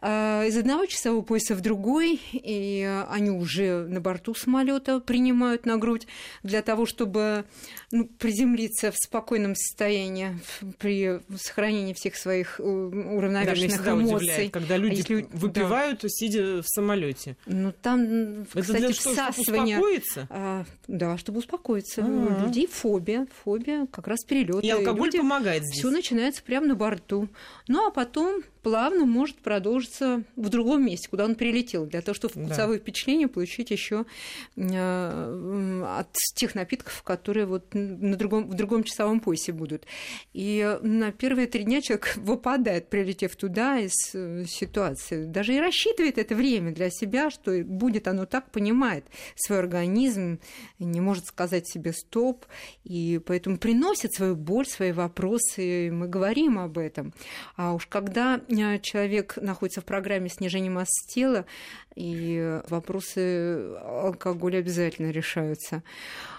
э, 0.00 0.48
из 0.48 0.56
одного 0.56 0.86
часового 0.86 1.22
пояса 1.22 1.54
в 1.54 1.60
другой, 1.60 2.20
и 2.32 3.04
они 3.08 3.30
уже 3.30 3.86
на 3.86 4.00
борту 4.00 4.34
самолета 4.34 5.00
принимают 5.00 5.66
на 5.66 5.76
грудь 5.76 6.06
для 6.42 6.62
того, 6.62 6.86
чтобы 6.86 7.44
ну, 7.90 8.06
приземлиться 8.06 8.90
в 8.90 8.96
спокойном 8.96 9.54
состоянии 9.54 10.38
при 10.78 11.20
сохранении 11.36 11.92
всех 11.92 12.16
своих 12.16 12.60
э, 12.60 12.62
уравновешенных 12.62 13.84
да, 13.84 13.92
эмоций. 13.92 14.16
Удивляет, 14.16 14.52
когда 14.52 14.76
люди 14.76 14.94
а 14.94 14.96
если... 14.98 15.28
выпивают, 15.32 16.00
да. 16.02 16.08
сидя 16.08 16.62
в 16.62 16.66
самолете. 16.66 17.36
Ну 17.46 17.72
там, 17.72 18.42
Это 18.42 18.62
кстати, 18.62 18.78
для 18.78 18.92
что, 18.92 19.14
Чтобы 19.42 19.64
успокоиться? 19.64 20.26
А, 20.30 20.64
да, 20.88 21.18
чтобы 21.18 21.38
успокоиться. 21.38 22.02
А-а-а. 22.02 22.42
У 22.42 22.46
людей 22.46 22.66
фобия, 22.66 23.26
фобия 23.44 23.86
как 23.86 24.06
раз 24.08 24.24
перелет. 24.24 24.64
И 24.64 24.70
алкоголь 24.70 25.06
люди... 25.06 25.18
помогает 25.18 25.64
здесь. 25.64 25.78
Все 25.78 25.90
начинается 25.90 26.42
прямо 26.42 26.66
на 26.66 26.74
борту. 26.74 27.28
Ну 27.68 27.86
а 27.86 27.90
потом 27.90 28.42
плавно 28.62 29.04
может 29.04 29.36
продолжиться 29.36 30.22
в 30.36 30.48
другом 30.48 30.84
месте, 30.86 31.08
куда 31.08 31.24
он 31.24 31.34
прилетел, 31.34 31.86
для 31.86 32.00
того, 32.00 32.14
чтобы 32.14 32.34
вкусовые 32.34 32.78
да. 32.78 32.82
впечатления 32.82 33.28
получить 33.28 33.70
еще 33.70 34.04
э, 34.56 35.84
от 35.98 36.12
тех 36.34 36.54
напитков, 36.54 37.02
которые 37.02 37.46
вот 37.46 37.74
на 37.74 38.16
другом, 38.16 38.48
в 38.48 38.54
другом 38.54 38.84
часовом 38.84 39.20
поясе 39.20 39.52
будут. 39.52 39.84
И 40.32 40.78
на 40.82 41.12
первые 41.12 41.46
три 41.46 41.64
дня 41.64 41.80
человек 41.80 42.16
выпадает, 42.16 42.88
прилетев 42.88 43.36
туда 43.36 43.78
из 43.78 43.92
э, 44.14 44.44
ситуации. 44.46 45.24
Даже 45.26 45.54
и 45.54 45.60
рассчитывает 45.60 46.18
это 46.18 46.34
время 46.34 46.72
для 46.72 46.90
себя, 46.90 47.30
что 47.30 47.62
будет 47.64 48.06
оно 48.06 48.26
так, 48.26 48.50
понимает 48.50 49.04
свой 49.34 49.58
организм, 49.58 50.38
не 50.78 51.00
может 51.00 51.26
сказать 51.26 51.68
себе 51.68 51.92
стоп, 51.92 52.46
и 52.84 53.20
поэтому 53.24 53.58
приносит 53.58 54.14
свою 54.14 54.36
боль, 54.36 54.66
свои 54.66 54.92
вопросы, 54.92 55.86
и 55.86 55.90
мы 55.90 56.06
говорим 56.08 56.58
об 56.58 56.78
этом. 56.78 57.12
А 57.56 57.74
уж 57.74 57.86
когда 57.86 58.40
человек 58.80 59.36
находится 59.36 59.80
в 59.80 59.84
программе 59.84 60.28
снижения 60.28 60.70
массы 60.70 61.08
тела, 61.08 61.46
и 61.94 62.60
вопросы 62.68 63.76
алкоголя 63.76 64.58
обязательно 64.58 65.10
решаются. 65.10 65.82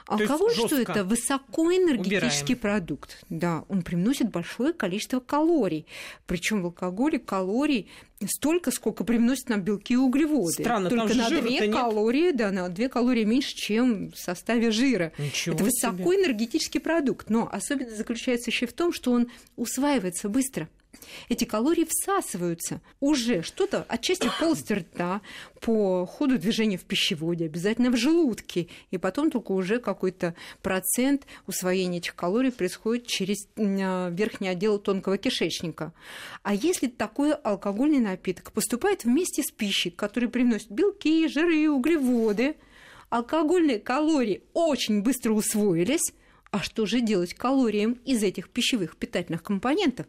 Алкоголь 0.08 0.52
что 0.54 0.80
это? 0.80 1.04
Высокоэнергетический 1.04 2.56
Убираем. 2.56 2.80
продукт. 2.80 3.24
Да, 3.30 3.64
он 3.70 3.84
приносит 3.84 4.32
большое 4.32 4.74
количество 4.74 5.20
калорий. 5.20 5.88
Причем 6.26 6.62
в 6.62 6.66
алкоголе 6.66 7.20
калорий 7.20 7.90
столько, 8.28 8.72
сколько 8.72 9.04
привносят 9.04 9.50
нам 9.50 9.62
белки 9.62 9.94
и 9.94 9.98
углеводы. 9.98 10.64
Странно, 10.64 10.90
Только 10.90 11.10
там 11.10 11.18
на 11.18 11.30
же 11.30 11.42
2 11.42 11.68
калории, 11.72 12.28
нет? 12.28 12.36
да, 12.36 12.52
на 12.52 12.70
2 12.70 12.90
калории 12.90 13.24
меньше, 13.24 13.56
чем 13.56 14.12
в 14.12 14.18
составе 14.18 14.72
жира. 14.72 15.14
Ничего 15.18 15.56
это 15.56 15.64
высокоэнергетический 15.64 16.80
продукт. 16.80 17.30
Но 17.30 17.48
особенность 17.52 17.98
заключается 17.98 18.50
еще 18.50 18.66
в 18.66 18.74
том, 18.74 18.92
что 18.92 19.12
он 19.12 19.28
усваивается 19.56 20.30
быстро 20.30 20.68
эти 21.30 21.46
калории 21.46 21.88
всасываются 21.90 22.82
уже 23.00 23.42
что-то 23.42 23.86
отчасти 23.88 24.28
в 24.28 24.40
полости 24.40 24.74
рта, 24.74 25.22
по 25.62 26.06
ходу 26.06 26.38
движения 26.38 26.78
в 26.78 26.84
пищеводе, 26.84 27.46
обязательно 27.46 27.90
в 27.90 27.98
желудке, 27.98 28.68
и 28.92 28.98
потом 28.98 29.32
только 29.32 29.52
уже 29.52 29.80
какой-то 29.80 30.36
процент 30.62 31.26
усвоения 31.48 32.00
этих 32.00 32.16
калорий 32.16 32.52
происходит 32.52 33.08
через 33.08 33.48
а, 33.58 34.10
верхний 34.10 34.50
отдел 34.50 34.80
тонкого 34.80 35.18
кишечника. 35.18 35.94
А 36.42 36.54
если 36.54 36.88
такой 36.88 37.34
алкогольный 37.34 38.00
напиток 38.00 38.52
поступает 38.52 39.04
вместе 39.06 39.44
с 39.44 39.52
пищей, 39.52 39.90
который 39.90 40.30
приносит 40.30 40.72
белки, 40.72 41.28
жиры, 41.28 41.70
углеводы, 41.70 42.56
алкогольные 43.10 43.80
калории 43.80 44.44
очень 44.54 45.02
быстро 45.02 45.32
усвоились, 45.34 46.14
а 46.52 46.62
что 46.62 46.86
же 46.86 47.02
делать 47.02 47.34
калориям 47.34 47.94
из 48.06 48.22
этих 48.22 48.50
пищевых 48.50 48.98
питательных 48.98 49.42
компонентов? 49.44 50.06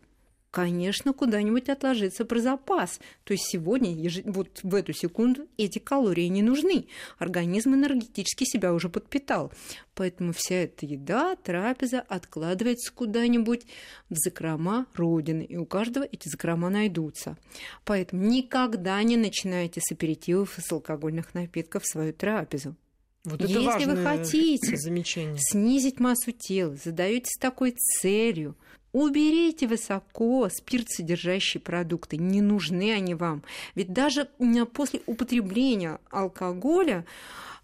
Конечно, 0.54 1.12
куда-нибудь 1.12 1.68
отложиться 1.68 2.24
про 2.24 2.38
запас. 2.38 3.00
То 3.24 3.32
есть 3.32 3.44
сегодня, 3.48 4.08
вот 4.24 4.60
в 4.62 4.74
эту 4.76 4.92
секунду, 4.92 5.48
эти 5.56 5.80
калории 5.80 6.26
не 6.28 6.42
нужны. 6.42 6.86
Организм 7.18 7.74
энергетически 7.74 8.44
себя 8.44 8.72
уже 8.72 8.88
подпитал. 8.88 9.52
Поэтому 9.96 10.32
вся 10.32 10.54
эта 10.54 10.86
еда, 10.86 11.34
трапеза 11.34 12.00
откладывается 12.00 12.92
куда-нибудь 12.92 13.66
в 14.10 14.14
закрома 14.14 14.86
Родины. 14.94 15.42
И 15.42 15.56
у 15.56 15.66
каждого 15.66 16.04
эти 16.04 16.28
закрома 16.28 16.70
найдутся. 16.70 17.36
Поэтому 17.84 18.22
никогда 18.22 19.02
не 19.02 19.16
начинайте 19.16 19.80
с 19.80 19.90
аперитивов 19.90 20.56
и 20.58 20.60
с 20.60 20.70
алкогольных 20.70 21.34
напитков 21.34 21.84
свою 21.84 22.12
трапезу. 22.12 22.76
Вот 23.24 23.40
это 23.40 23.50
Если 23.52 23.86
вы 23.86 23.96
хотите 24.04 24.76
замечание. 24.76 25.36
снизить 25.38 25.98
массу 25.98 26.30
тела, 26.30 26.76
задаетесь 26.76 27.38
такой 27.40 27.74
целью, 28.00 28.54
Уберите 28.94 29.66
высоко 29.66 30.48
спирт-содержащие 30.48 31.60
продукты, 31.60 32.16
не 32.16 32.40
нужны 32.40 32.92
они 32.92 33.16
вам. 33.16 33.42
Ведь 33.74 33.92
даже 33.92 34.28
после 34.72 35.00
употребления 35.06 35.98
алкоголя 36.10 37.04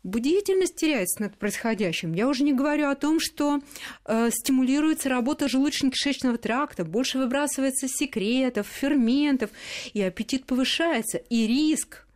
бдительность 0.02 0.74
теряется 0.74 1.22
над 1.22 1.36
происходящим. 1.36 2.14
Я 2.14 2.26
уже 2.26 2.42
не 2.42 2.52
говорю 2.52 2.88
о 2.88 2.96
том, 2.96 3.20
что 3.20 3.60
э, 4.06 4.30
стимулируется 4.32 5.08
работа 5.08 5.46
желудочно-кишечного 5.46 6.36
тракта, 6.36 6.84
больше 6.84 7.18
выбрасывается 7.18 7.86
секретов, 7.86 8.66
ферментов, 8.66 9.50
и 9.94 10.02
аппетит 10.02 10.46
повышается, 10.46 11.18
и 11.18 11.46
риск 11.46 12.08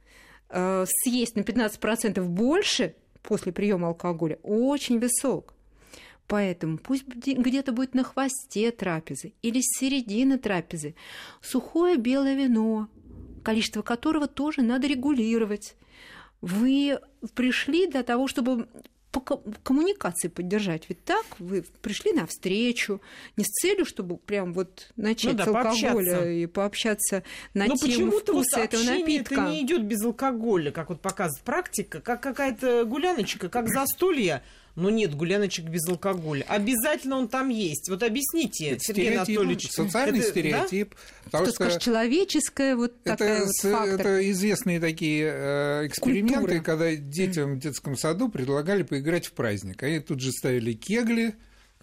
э, 0.49 0.87
съесть 0.89 1.37
на 1.37 1.43
15% 1.43 2.21
больше 2.21 2.97
после 3.23 3.53
приема 3.53 3.87
алкоголя 3.87 4.41
очень 4.43 4.99
высок. 4.99 5.54
Поэтому 6.27 6.79
пусть 6.79 7.07
где-то 7.07 7.73
будет 7.73 7.95
на 7.95 8.03
хвосте 8.03 8.71
трапезы 8.71 9.35
или 9.43 9.61
с 9.61 9.79
середины 9.79 10.39
трапезы 10.39 10.95
сухое 11.43 11.97
белое 11.97 12.35
вино, 12.35 12.89
количество 13.43 13.83
которого 13.83 14.27
тоже 14.27 14.63
надо 14.63 14.87
регулировать. 14.87 15.77
Вы 16.41 16.99
пришли 17.35 17.87
для 17.87 18.03
того, 18.03 18.27
чтобы 18.27 18.69
по 19.15 19.21
коммуникации 19.21 20.27
поддержать. 20.29 20.89
Ведь 20.89 21.05
так 21.05 21.25
вы 21.39 21.65
пришли 21.83 22.13
на 22.13 22.27
встречу 22.27 23.01
не 23.37 23.45
с 23.45 23.49
целью, 23.49 23.85
чтобы 23.85 24.17
прям 24.17 24.53
вот 24.53 24.91
начать 24.97 25.33
ну 25.33 25.39
да, 25.39 25.45
с 25.45 25.47
алкоголя 25.49 25.93
пообщаться. 25.93 26.29
и 26.31 26.47
пообщаться 26.47 27.23
на 27.55 27.67
Но 27.67 27.77
тему 27.77 28.11
вкуса 28.11 28.59
вот 28.59 28.65
этого 28.65 28.83
напитка. 28.83 29.35
это 29.35 29.51
не 29.51 29.63
идет 29.63 29.85
без 29.85 30.03
алкоголя, 30.03 30.73
как 30.73 30.89
вот 30.89 31.01
показывает 31.01 31.45
практика, 31.45 32.01
как 32.01 32.23
какая-то 32.23 32.85
гуляночка, 32.87 33.49
как 33.49 33.69
застолье 33.69 34.43
но 34.77 34.91
нет 34.91 35.15
гуляночек 35.15 35.67
без 35.67 35.87
алкоголя. 35.89 36.45
Обязательно 36.49 37.17
он 37.17 37.29
там 37.29 37.49
есть. 37.49 37.89
Вот 37.89 38.03
объясните, 38.03 38.71
это 38.71 38.85
Сергей 38.85 39.17
Анатольевич. 39.17 39.71
Социальный 39.71 40.19
это, 40.19 40.31
стереотип. 40.31 40.95
Да? 41.31 41.47
Что, 41.47 41.71
что 41.71 41.81
человеческое 41.81 42.77
вот 42.77 42.95
это, 43.05 43.17
такая 43.17 43.45
вот 43.45 43.57
фактор. 43.57 44.01
Это 44.01 44.31
известные 44.31 44.81
такие 44.81 45.31
э, 45.33 45.87
эксперименты, 45.87 46.41
Культура. 46.41 46.61
когда 46.61 46.95
детям 46.97 47.55
в 47.55 47.59
детском 47.61 47.97
саду 47.97 48.29
предлагали 48.29 48.83
поиграть 48.83 49.27
в 49.27 49.33
праздник. 49.33 49.83
Они 49.83 50.01
тут 50.01 50.21
же 50.21 50.33
ставили 50.33 50.73
кегли, 50.73 51.35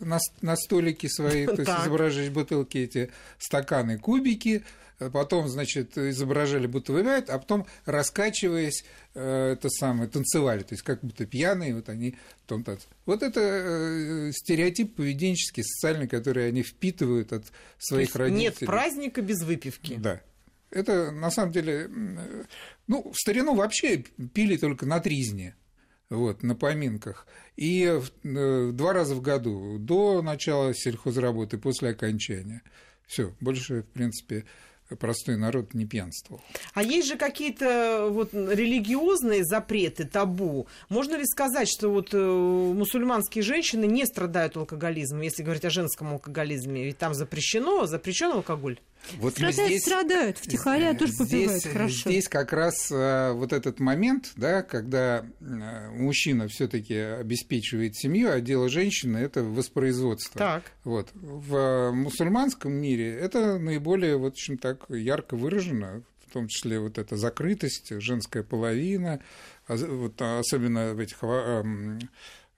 на, 0.02 0.20
на 0.42 0.56
столики 0.56 1.08
свои, 1.08 1.46
то 1.48 1.62
есть 1.62 1.72
изображать 1.72 2.32
бутылки 2.32 2.80
эти 2.80 3.12
стаканы, 3.38 3.98
кубики, 3.98 4.64
потом, 5.10 5.48
значит, 5.48 5.98
изображали, 5.98 6.68
будто 6.68 6.94
выпивают, 6.94 7.30
а 7.30 7.40
потом, 7.40 7.66
раскачиваясь, 7.86 8.84
э, 9.14 9.54
это 9.54 9.70
самое, 9.70 10.10
танцевали, 10.10 10.64
то 10.64 10.74
есть 10.74 10.84
как 10.84 11.02
будто 11.02 11.26
пьяные, 11.26 11.76
вот 11.76 11.90
они 11.90 12.16
том 12.46 12.64
танце. 12.64 12.88
Вот 13.06 13.24
это 13.24 13.40
э, 13.42 14.32
стереотип 14.34 14.96
поведенческий, 14.96 15.64
социальный, 15.64 16.08
который 16.08 16.48
они 16.48 16.64
впитывают 16.64 17.34
от 17.34 17.46
своих 17.78 18.16
родителей. 18.16 18.44
Нет 18.44 18.60
праздника 18.60 19.22
без 19.22 19.42
выпивки. 19.42 19.96
Да. 19.98 20.22
Это 20.70 21.12
на 21.12 21.32
самом 21.32 21.52
деле, 21.52 21.90
ну, 22.88 23.12
в 23.12 23.18
старину 23.18 23.56
вообще 23.56 24.06
пили 24.34 24.56
только 24.56 24.86
на 24.86 25.00
тризне 25.02 25.56
вот, 26.12 26.44
на 26.44 26.56
поминках. 26.56 27.26
И 27.56 27.84
э, 27.86 28.72
два 28.74 28.94
раза 28.94 29.16
в 29.16 29.22
году, 29.22 29.78
до 29.80 30.22
начала 30.22 30.74
сельхозработы, 30.74 31.58
после 31.58 31.90
окончания. 31.90 32.62
Все, 33.08 33.34
больше, 33.40 33.84
в 33.84 33.88
принципе, 33.88 34.46
простой 34.96 35.38
народ 35.38 35.74
не 35.74 35.86
пьянствовал. 35.86 36.42
А 36.74 36.84
есть 36.84 37.08
же 37.08 37.18
какие-то 37.18 38.08
вот 38.10 38.34
религиозные 38.34 39.44
запреты, 39.44 40.06
табу. 40.06 40.68
Можно 40.90 41.16
ли 41.16 41.26
сказать, 41.26 41.70
что 41.70 41.90
вот 41.90 42.14
э, 42.14 42.18
мусульманские 42.18 43.44
женщины 43.44 43.86
не 43.86 44.06
страдают 44.06 44.58
алкоголизмом, 44.58 45.22
если 45.22 45.44
говорить 45.44 45.66
о 45.66 45.70
женском 45.70 46.14
алкоголизме? 46.14 46.86
Ведь 46.86 46.98
там 46.98 47.14
запрещено, 47.14 47.86
запрещен 47.86 48.32
алкоголь? 48.32 48.80
Вот 49.18 49.34
страдают, 49.34 49.68
здесь, 49.68 49.82
страдают, 49.82 50.38
втихаря 50.38 50.94
тоже 50.94 51.14
попивают 51.14 51.62
здесь, 51.62 51.74
хорошо. 51.74 52.10
Здесь 52.10 52.28
как 52.28 52.54
раз 52.54 52.90
а, 52.92 53.34
вот 53.34 53.54
этот 53.54 53.80
момент, 53.80 54.32
да, 54.36 54.62
когда 54.62 55.26
а, 55.42 55.92
мужчина 55.92 56.48
все 56.48 56.68
таки 56.68 56.96
обеспечивает 56.96 57.96
семью, 57.96 58.32
а 58.32 58.40
дело 58.40 58.70
женщины– 58.70 59.18
это 59.20 59.44
воспроизводство. 59.44 60.38
Так. 60.38 60.64
Вот. 60.84 61.10
В 61.14 61.92
мусульманском 61.92 62.72
мире 62.72 63.14
это 63.16 63.58
наиболее, 63.60 64.18
вот, 64.18 64.34
очень 64.34 64.58
так 64.58 64.86
ярко 64.90 65.36
выражено, 65.36 66.04
в 66.28 66.34
том 66.34 66.48
числе 66.48 66.80
вот 66.80 66.98
эта 66.98 67.18
закрытость, 67.18 67.92
женская 68.02 68.44
половина, 68.44 69.20
вот, 69.68 70.22
особенно 70.22 70.94
в 70.94 71.00
этих 71.00 71.18
Э, 71.24 71.64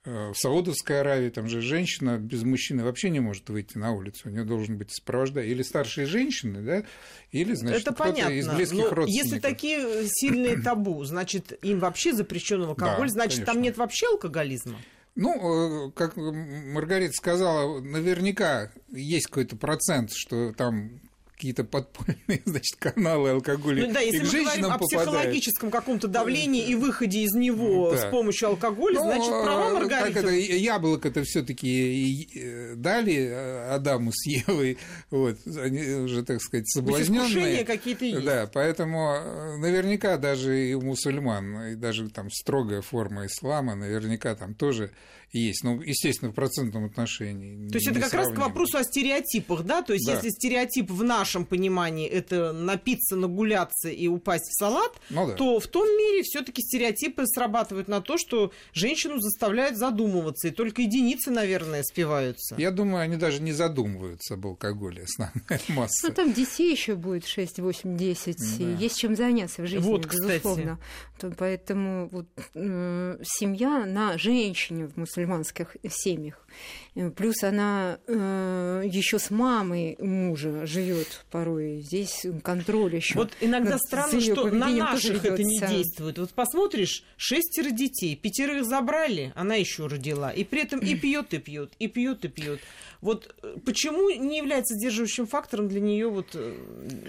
в 0.04 0.34
Саудовской 0.34 1.00
Аравии 1.00 1.30
там 1.30 1.48
же 1.48 1.60
женщина 1.60 2.18
без 2.18 2.42
мужчины 2.42 2.84
вообще 2.84 3.10
не 3.10 3.20
может 3.20 3.48
выйти 3.48 3.78
на 3.78 3.92
улицу, 3.92 4.28
у 4.28 4.30
нее 4.30 4.44
должен 4.44 4.76
быть 4.76 4.94
сопровождающий 4.94 5.52
или 5.52 5.62
старшие 5.62 6.06
женщины, 6.06 6.60
да, 6.60 6.84
или, 7.30 7.54
значит, 7.54 7.82
Это 7.82 7.92
понятно. 7.92 8.32
из 8.32 8.48
близких 8.48 8.78
Но 8.78 8.90
родственников. 8.90 9.26
Если 9.26 9.38
такие 9.38 10.06
сильные 10.08 10.60
табу, 10.60 11.02
значит, 11.04 11.58
им 11.62 11.78
вообще 11.78 12.12
запрещен 12.12 12.62
алкоголь, 12.62 13.08
да, 13.08 13.12
значит, 13.12 13.36
конечно. 13.36 13.52
там 13.52 13.62
нет 13.62 13.76
вообще 13.78 14.06
алкоголизма? 14.08 14.76
Ну, 15.16 15.88
э, 15.88 15.92
как 15.92 16.16
Маргарита 16.16 17.12
сказала, 17.12 17.80
наверняка 17.80 18.72
есть 18.90 19.28
какой-то 19.28 19.56
процент, 19.56 20.10
что 20.12 20.52
там 20.52 21.00
какие-то 21.34 21.64
подпольные, 21.64 22.42
значит, 22.44 22.76
каналы 22.78 23.30
алкоголя. 23.30 23.86
Ну 23.86 23.92
да, 23.92 24.00
если 24.00 24.24
мы 24.24 24.44
говорим 24.44 24.66
о 24.66 24.78
психологическом 24.78 25.70
каком-то 25.70 26.08
давлении 26.08 26.64
и 26.64 26.74
выходе 26.74 27.20
из 27.20 27.32
него 27.32 27.90
да. 27.90 27.98
с 27.98 28.10
помощью 28.10 28.48
алкоголя, 28.48 29.00
ну, 29.00 29.04
значит, 29.04 29.30
права 29.30 29.70
э, 29.70 29.74
Маргарита. 29.74 30.20
Как 30.20 30.24
это, 30.24 30.32
яблоко 30.32 31.08
это 31.08 31.22
все 31.24 31.42
таки 31.42 32.28
э, 32.34 32.74
дали 32.76 33.14
э, 33.14 33.74
Адаму 33.74 34.12
с 34.12 34.26
Евой, 34.26 34.78
вот, 35.10 35.38
они 35.46 35.82
уже, 36.04 36.24
так 36.24 36.40
сказать, 36.40 36.68
соблазненные. 36.68 37.64
какие-то 37.64 38.04
есть. 38.04 38.24
Да, 38.24 38.48
поэтому 38.52 39.58
наверняка 39.58 40.16
даже 40.18 40.68
и 40.70 40.74
у 40.74 40.80
мусульман, 40.82 41.72
и 41.72 41.74
даже 41.74 42.08
там 42.10 42.30
строгая 42.30 42.80
форма 42.80 43.26
ислама, 43.26 43.74
наверняка 43.74 44.34
там 44.34 44.54
тоже 44.54 44.90
есть. 45.38 45.64
Ну, 45.64 45.80
естественно, 45.82 46.30
в 46.30 46.34
процентном 46.34 46.84
отношении. 46.84 47.68
То 47.68 47.76
есть 47.76 47.88
это 47.88 48.00
как 48.00 48.14
раз 48.14 48.32
к 48.32 48.38
вопросу 48.38 48.78
о 48.78 48.84
стереотипах, 48.84 49.64
да? 49.64 49.82
То 49.82 49.92
есть 49.92 50.06
да. 50.06 50.14
если 50.14 50.30
стереотип 50.30 50.90
в 50.90 51.02
нашем 51.02 51.44
понимании 51.44 52.08
это 52.08 52.52
напиться, 52.52 53.16
нагуляться 53.16 53.88
и 53.88 54.06
упасть 54.06 54.44
в 54.50 54.54
салат, 54.54 54.92
ну, 55.10 55.26
да. 55.26 55.34
то 55.34 55.58
в 55.58 55.66
том 55.66 55.86
мире 55.86 56.22
все-таки 56.22 56.62
стереотипы 56.62 57.26
срабатывают 57.26 57.88
на 57.88 58.00
то, 58.00 58.16
что 58.16 58.52
женщину 58.72 59.18
заставляют 59.18 59.76
задумываться, 59.76 60.48
и 60.48 60.50
только 60.50 60.82
единицы, 60.82 61.30
наверное, 61.30 61.82
спиваются. 61.82 62.54
Я 62.56 62.70
думаю, 62.70 63.02
они 63.02 63.16
даже 63.16 63.42
не 63.42 63.52
задумываются 63.52 64.34
об 64.34 64.46
алкоголе, 64.46 65.02
основная 65.04 65.60
масса. 65.68 66.08
Ну, 66.08 66.14
там 66.14 66.32
детей 66.32 66.70
еще 66.70 66.94
будет 66.94 67.26
6, 67.26 67.58
8, 67.58 67.96
10, 67.96 68.36
да. 68.36 68.64
и 68.64 68.76
есть 68.76 68.98
чем 68.98 69.16
заняться 69.16 69.62
в 69.62 69.66
жизни, 69.66 69.84
вот, 69.84 70.06
безусловно. 70.06 70.78
Кстати. 71.16 71.34
Поэтому 71.38 72.08
вот, 72.10 72.26
э, 72.54 73.18
семья 73.24 73.84
на 73.86 74.16
женщине 74.18 74.86
в 74.86 74.96
мусульманстве 74.96 75.23
мусульманских 75.24 75.76
семьях. 75.88 76.46
Э, 76.94 77.10
плюс 77.10 77.42
она 77.42 77.98
э, 78.06 78.82
еще 78.86 79.18
с 79.18 79.30
мамой 79.30 79.96
мужа 80.00 80.66
живет 80.66 81.24
порой. 81.30 81.80
Здесь 81.80 82.26
контроль 82.42 82.96
еще. 82.96 83.14
Вот 83.14 83.32
иногда 83.40 83.78
странно, 83.78 84.20
что 84.20 84.50
на 84.50 84.68
наших 84.68 85.24
это 85.24 85.42
не 85.42 85.58
действует. 85.58 86.18
Вот 86.18 86.30
посмотришь, 86.30 87.04
шестеро 87.16 87.70
детей, 87.70 88.16
пятерых 88.16 88.64
забрали, 88.64 89.32
она 89.34 89.54
еще 89.56 89.86
родила. 89.86 90.30
И 90.30 90.44
при 90.44 90.62
этом 90.62 90.80
и 90.80 90.94
пьет, 91.00 91.34
и 91.34 91.38
пьет, 91.38 91.72
и 91.78 91.88
пьет, 91.88 92.24
и 92.24 92.28
пьет. 92.28 92.60
Вот 93.04 93.34
э, 93.42 93.56
почему 93.66 94.08
не 94.08 94.38
является 94.38 94.74
сдерживающим 94.74 95.26
фактором 95.26 95.68
для 95.68 95.80
нее 95.82 96.08
вот 96.08 96.30
э, 96.32 96.56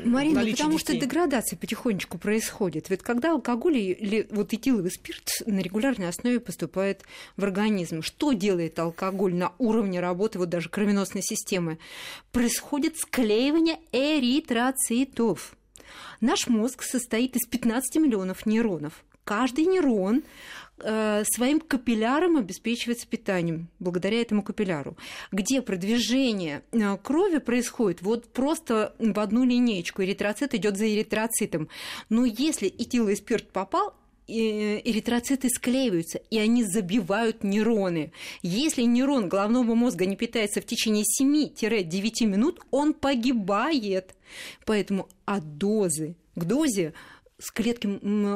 Марина, 0.04 0.46
потому 0.46 0.74
детей? 0.74 0.78
что 0.78 0.94
деградация 0.98 1.56
потихонечку 1.56 2.18
происходит. 2.18 2.90
Ведь 2.90 3.02
когда 3.02 3.32
алкоголь 3.32 3.78
или 3.78 4.28
вот 4.30 4.52
этиловый 4.52 4.92
спирт 4.92 5.30
на 5.46 5.62
регулярной 5.62 6.10
основе 6.10 6.42
поступает 6.42 7.04
в 7.38 7.46
организм, 7.46 8.02
что 8.02 8.34
делает 8.34 8.78
алкоголь 8.78 9.36
на 9.36 9.54
уровне 9.58 10.02
работы 10.02 10.38
вот 10.38 10.50
даже 10.50 10.68
кровеносной 10.68 11.22
системы? 11.24 11.80
Происходит 12.34 12.98
склеивание 12.98 13.78
эритроцитов. 13.94 15.56
Наш 16.20 16.48
мозг 16.48 16.84
состоит 16.84 17.38
из 17.38 17.48
15 17.48 18.02
миллионов 18.02 18.46
нейронов. 18.46 19.06
Каждый 19.26 19.66
нейрон 19.66 20.24
Э, 20.78 21.24
своим 21.26 21.62
капилляром 21.62 22.36
обеспечивается 22.36 23.08
питанием, 23.08 23.70
благодаря 23.80 24.20
этому 24.20 24.44
капилляру, 24.44 24.98
где 25.32 25.62
продвижение 25.62 26.64
э, 26.74 26.98
крови 27.02 27.38
происходит 27.38 28.02
вот 28.02 28.28
просто 28.34 28.94
в 29.00 29.18
одну 29.22 29.46
линеечку, 29.46 30.04
эритроцит 30.04 30.54
идет 30.54 30.76
за 30.76 30.94
эритроцитом. 30.94 31.70
Но 32.10 32.26
если 32.26 32.68
этиловый 32.68 33.16
спирт 33.16 33.54
попал, 33.54 33.94
э, 34.28 34.34
эритроциты 34.34 35.48
склеиваются, 35.48 36.20
и 36.30 36.38
они 36.40 36.66
забивают 36.66 37.46
нейроны. 37.46 38.12
Если 38.42 38.82
нейрон 38.82 39.30
головного 39.30 39.76
мозга 39.76 40.06
не 40.06 40.18
питается 40.18 40.60
в 40.60 40.66
течение 40.66 41.06
7-9 41.06 42.26
минут, 42.26 42.60
он 42.70 42.94
погибает. 42.94 44.14
Поэтому 44.66 45.08
от 45.24 45.58
дозы 45.58 46.16
к 46.36 46.44
дозе 46.44 46.94
с 47.38 47.52
клетки 47.52 47.88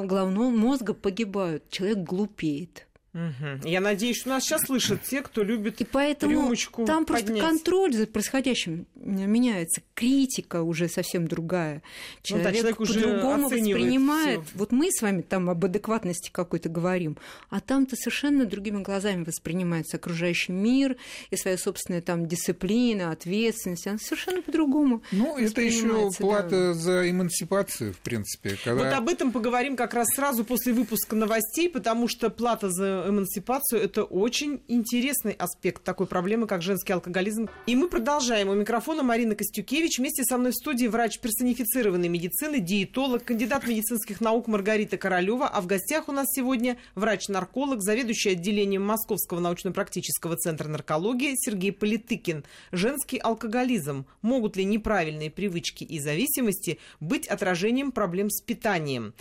головного 0.06 0.50
мозга 0.50 0.94
погибают, 0.94 1.70
человек 1.70 2.00
глупеет. 2.00 2.89
Угу. 3.14 3.68
Я 3.68 3.82
надеюсь, 3.82 4.18
что 4.18 4.30
нас 4.30 4.44
сейчас 4.44 4.62
слышат 4.64 5.02
те, 5.04 5.22
кто 5.22 5.44
любит 5.44 5.82
И 5.82 5.84
поэтому 5.84 6.32
рюмочку 6.32 6.86
там 6.86 7.06
поднять. 7.06 7.26
просто 7.26 7.48
контроль 7.48 7.94
за 7.94 8.06
происходящим 8.06 8.86
меняется, 8.96 9.82
критика 9.96 10.62
уже 10.62 10.88
совсем 10.88 11.28
другая. 11.28 11.82
Человек, 12.22 12.48
ну, 12.48 12.52
да, 12.52 12.58
человек 12.58 12.78
по-другому 12.78 13.44
воспринимает. 13.50 14.42
Всё. 14.44 14.58
Вот 14.58 14.72
мы 14.72 14.92
с 14.92 15.02
вами 15.02 15.22
там 15.22 15.50
об 15.50 15.66
адекватности 15.66 16.30
какой-то 16.32 16.70
говорим, 16.70 17.18
а 17.50 17.60
там-то 17.62 17.96
совершенно 17.96 18.46
другими 18.46 18.84
глазами 18.84 19.24
воспринимается 19.24 19.98
окружающий 19.98 20.52
мир 20.52 20.96
и 21.32 21.36
своя 21.36 21.58
собственная 21.58 22.02
там 22.02 22.28
дисциплина, 22.28 23.12
ответственность, 23.12 23.88
она 23.88 23.98
совершенно 23.98 24.44
по-другому. 24.44 25.02
Ну, 25.12 25.38
это 25.38 25.62
еще 25.62 26.12
плата 26.18 26.50
да. 26.50 26.74
за 26.74 27.10
эмансипацию, 27.10 27.94
в 27.94 27.98
принципе. 27.98 28.56
Когда... 28.64 28.84
Вот 28.84 28.94
об 28.94 29.10
этом 29.10 29.32
поговорим 29.32 29.76
как 29.76 29.96
раз 29.96 30.08
сразу 30.16 30.46
после 30.46 30.74
выпуска 30.74 31.16
новостей, 31.16 31.70
потому 31.70 32.08
что 32.08 32.30
плата 32.30 32.70
за 32.70 32.99
эмансипацию. 33.08 33.82
Это 33.82 34.04
очень 34.04 34.62
интересный 34.68 35.34
аспект 35.34 35.84
такой 35.84 36.08
проблемы, 36.08 36.48
как 36.48 36.62
женский 36.62 36.94
алкоголизм. 36.94 37.50
И 37.66 37.76
мы 37.76 37.88
продолжаем. 37.88 38.50
У 38.50 38.56
микрофона 38.56 39.04
Марина 39.04 39.36
Костюкевич. 39.36 40.00
Вместе 40.00 40.24
со 40.24 40.38
мной 40.38 40.52
в 40.52 40.56
студии 40.56 40.88
врач 40.88 41.20
персонифицированной 41.20 42.08
медицины, 42.08 42.60
диетолог, 42.60 43.24
кандидат 43.24 43.68
медицинских 43.68 44.22
наук 44.22 44.48
Маргарита 44.48 44.98
Королева. 44.98 45.48
А 45.48 45.62
в 45.62 45.68
гостях 45.68 46.10
у 46.10 46.12
нас 46.12 46.28
сегодня 46.30 46.78
врач-нарколог, 46.96 47.82
заведующий 47.82 48.32
отделением 48.32 48.84
Московского 48.84 49.40
научно-практического 49.40 50.36
центра 50.36 50.68
наркологии 50.68 51.36
Сергей 51.36 51.72
Политыкин. 51.72 52.44
Женский 52.72 53.18
алкоголизм. 53.18 54.06
Могут 54.22 54.58
ли 54.58 54.66
неправильные 54.66 55.30
привычки 55.30 55.84
и 55.84 56.00
зависимости 56.00 56.80
быть 57.00 57.28
отражением 57.28 57.92
проблем 57.92 58.30
с 58.30 58.42
питанием? 58.42 59.14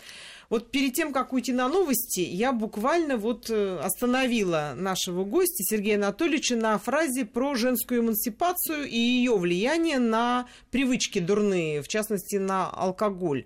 Вот 0.50 0.70
перед 0.70 0.94
тем, 0.94 1.12
как 1.12 1.34
уйти 1.34 1.52
на 1.52 1.68
новости, 1.68 2.20
я 2.20 2.52
буквально 2.52 3.18
вот 3.18 3.50
э, 3.50 3.78
остановила 3.80 4.72
нашего 4.74 5.24
гостя 5.24 5.62
Сергея 5.62 5.96
Анатольевича 5.96 6.56
на 6.56 6.78
фразе 6.78 7.26
про 7.26 7.54
женскую 7.54 8.00
эмансипацию 8.00 8.88
и 8.88 8.96
ее 8.96 9.37
влияние 9.37 9.98
на 9.98 10.48
привычки 10.70 11.18
дурные, 11.18 11.82
в 11.82 11.88
частности, 11.88 12.37
на 12.37 12.70
алкоголь. 12.70 13.44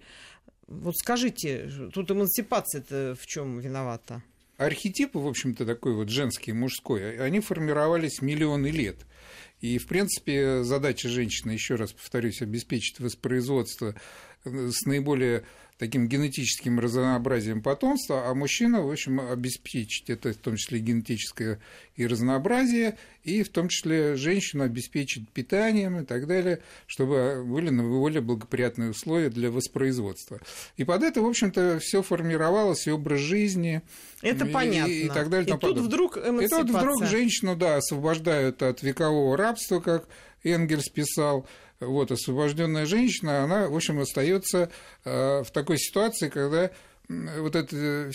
Вот 0.68 0.96
скажите, 0.96 1.68
тут 1.92 2.12
эмансипация-то 2.12 3.16
в 3.20 3.26
чем 3.26 3.58
виновата? 3.58 4.22
Архетипы, 4.56 5.18
в 5.18 5.26
общем-то, 5.26 5.66
такой 5.66 5.94
вот 5.94 6.08
женский, 6.08 6.52
мужской, 6.52 7.18
они 7.18 7.40
формировались 7.40 8.22
миллионы 8.22 8.68
лет. 8.68 8.96
И, 9.60 9.78
в 9.78 9.88
принципе, 9.88 10.62
задача 10.62 11.08
женщины, 11.08 11.50
еще 11.50 11.74
раз 11.74 11.92
повторюсь, 11.92 12.42
обеспечить 12.42 13.00
воспроизводство 13.00 13.96
э, 14.44 14.70
с 14.70 14.86
наиболее 14.86 15.44
таким 15.82 16.06
генетическим 16.06 16.78
разнообразием 16.78 17.60
потомства, 17.60 18.28
а 18.30 18.34
мужчина, 18.34 18.82
в 18.82 18.88
общем, 18.92 19.18
обеспечить 19.18 20.10
это 20.10 20.32
в 20.32 20.36
том 20.36 20.54
числе 20.54 20.78
генетическое 20.78 21.58
и 21.96 22.06
разнообразие, 22.06 22.96
и 23.24 23.42
в 23.42 23.48
том 23.48 23.66
числе 23.66 24.14
женщину 24.14 24.62
обеспечить 24.62 25.28
питанием 25.30 25.98
и 25.98 26.04
так 26.04 26.28
далее, 26.28 26.60
чтобы 26.86 27.42
были 27.44 27.70
более 27.70 28.20
благоприятные 28.20 28.90
условия 28.90 29.28
для 29.28 29.50
воспроизводства. 29.50 30.38
И 30.76 30.84
под 30.84 31.02
это, 31.02 31.20
в 31.20 31.26
общем-то, 31.26 31.80
все 31.80 32.00
формировалось, 32.04 32.86
и 32.86 32.92
образ 32.92 33.18
жизни. 33.18 33.82
Это 34.22 34.46
и, 34.46 34.52
понятно. 34.52 34.92
И, 34.92 35.08
так 35.08 35.30
далее. 35.30 35.52
И 35.52 35.58
тут 35.58 35.78
вдруг 35.78 36.16
И 36.16 36.46
тут 36.46 36.70
вдруг 36.70 37.04
женщину, 37.06 37.56
да, 37.56 37.78
освобождают 37.78 38.62
от 38.62 38.84
векового 38.84 39.36
рабства, 39.36 39.80
как 39.80 40.06
Энгельс 40.44 40.88
писал, 40.88 41.44
вот, 41.86 42.10
освобожденная 42.10 42.86
женщина, 42.86 43.44
она, 43.44 43.68
в 43.68 43.76
общем, 43.76 44.00
остается 44.00 44.70
э, 45.04 45.42
в 45.42 45.50
такой 45.50 45.78
ситуации, 45.78 46.28
когда 46.28 46.70
вот 47.08 47.56
эта 47.56 48.10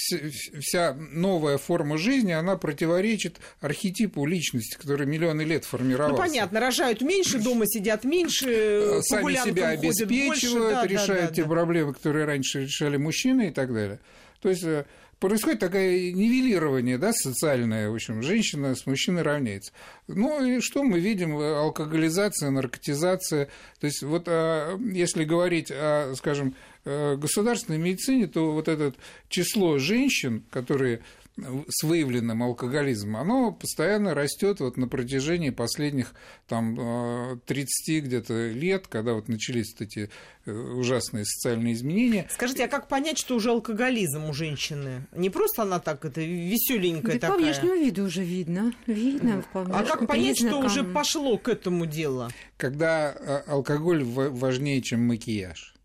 вся 0.59 0.95
новая 1.11 1.57
форма 1.57 1.97
жизни, 1.97 2.31
она 2.31 2.57
противоречит 2.57 3.37
архетипу 3.61 4.25
личности, 4.25 4.75
который 4.77 5.05
миллионы 5.05 5.41
лет 5.41 5.65
формировался. 5.65 6.15
Ну, 6.15 6.17
понятно, 6.17 6.59
рожают 6.59 7.01
меньше, 7.01 7.39
дома 7.39 7.65
сидят 7.67 8.03
меньше, 8.03 8.49
э, 8.49 9.01
Сами 9.03 9.33
себя 9.33 9.69
обеспечивают, 9.69 10.73
больше, 10.73 10.81
да, 10.81 10.87
решают 10.87 11.21
да, 11.21 11.27
да, 11.29 11.33
те 11.35 11.43
да. 11.43 11.49
проблемы, 11.49 11.93
которые 11.93 12.25
раньше 12.25 12.63
решали 12.63 12.97
мужчины 12.97 13.49
и 13.49 13.51
так 13.51 13.73
далее. 13.73 13.99
То 14.41 14.49
есть 14.49 14.63
э, 14.63 14.85
происходит 15.19 15.59
такое 15.59 16.11
нивелирование, 16.11 16.97
да, 16.97 17.11
социальное, 17.13 17.89
в 17.89 17.95
общем, 17.95 18.21
женщина 18.21 18.75
с 18.75 18.85
мужчиной 18.85 19.23
равняется. 19.23 19.71
Ну 20.07 20.45
и 20.45 20.59
что 20.61 20.83
мы 20.83 20.99
видим? 20.99 21.37
Алкоголизация, 21.37 22.49
наркотизация. 22.49 23.49
То 23.79 23.87
есть 23.87 24.03
вот 24.03 24.25
а, 24.27 24.77
если 24.79 25.23
говорить 25.23 25.71
о, 25.71 26.13
скажем, 26.15 26.55
э, 26.85 27.15
государственной 27.15 27.79
медицине, 27.79 28.27
то 28.27 28.51
вот 28.51 28.67
это 28.67 28.93
число 29.29 29.77
женщин, 29.77 30.43
которые 30.51 31.01
с 31.37 31.83
выявленным 31.83 32.41
алкоголизмом, 32.43 33.17
оно 33.17 33.51
постоянно 33.51 34.13
растет 34.13 34.59
вот 34.59 34.77
на 34.77 34.87
протяжении 34.87 35.51
последних 35.51 36.13
там 36.47 37.39
30 37.45 37.89
э, 37.89 37.99
где-то 37.99 38.47
лет, 38.49 38.87
когда 38.87 39.13
вот 39.13 39.27
начались 39.27 39.73
вот 39.73 39.81
эти 39.81 40.09
э, 40.45 40.51
ужасные 40.51 41.25
социальные 41.25 41.73
изменения. 41.73 42.27
Скажите, 42.31 42.65
а 42.65 42.67
как 42.67 42.87
понять, 42.87 43.19
что 43.19 43.35
уже 43.35 43.51
алкоголизм 43.51 44.25
у 44.25 44.33
женщины? 44.33 45.05
Не 45.15 45.29
просто 45.29 45.61
она 45.61 45.79
так, 45.79 46.03
это 46.05 46.21
веселенькая 46.21 47.13
да 47.13 47.19
такая? 47.19 47.37
по 47.37 47.43
внешнему 47.43 47.75
виду 47.75 48.05
уже 48.05 48.23
видно. 48.23 48.73
Видно 48.87 49.43
по 49.53 49.61
А 49.61 49.83
как 49.83 50.07
понять, 50.07 50.39
что 50.39 50.57
уже 50.59 50.83
пошло 50.83 51.37
к 51.37 51.49
этому 51.49 51.85
делу? 51.85 52.29
Когда 52.57 53.13
э, 53.13 53.43
алкоголь 53.47 54.03
важнее, 54.03 54.81
чем 54.81 55.07
макияж. 55.07 55.76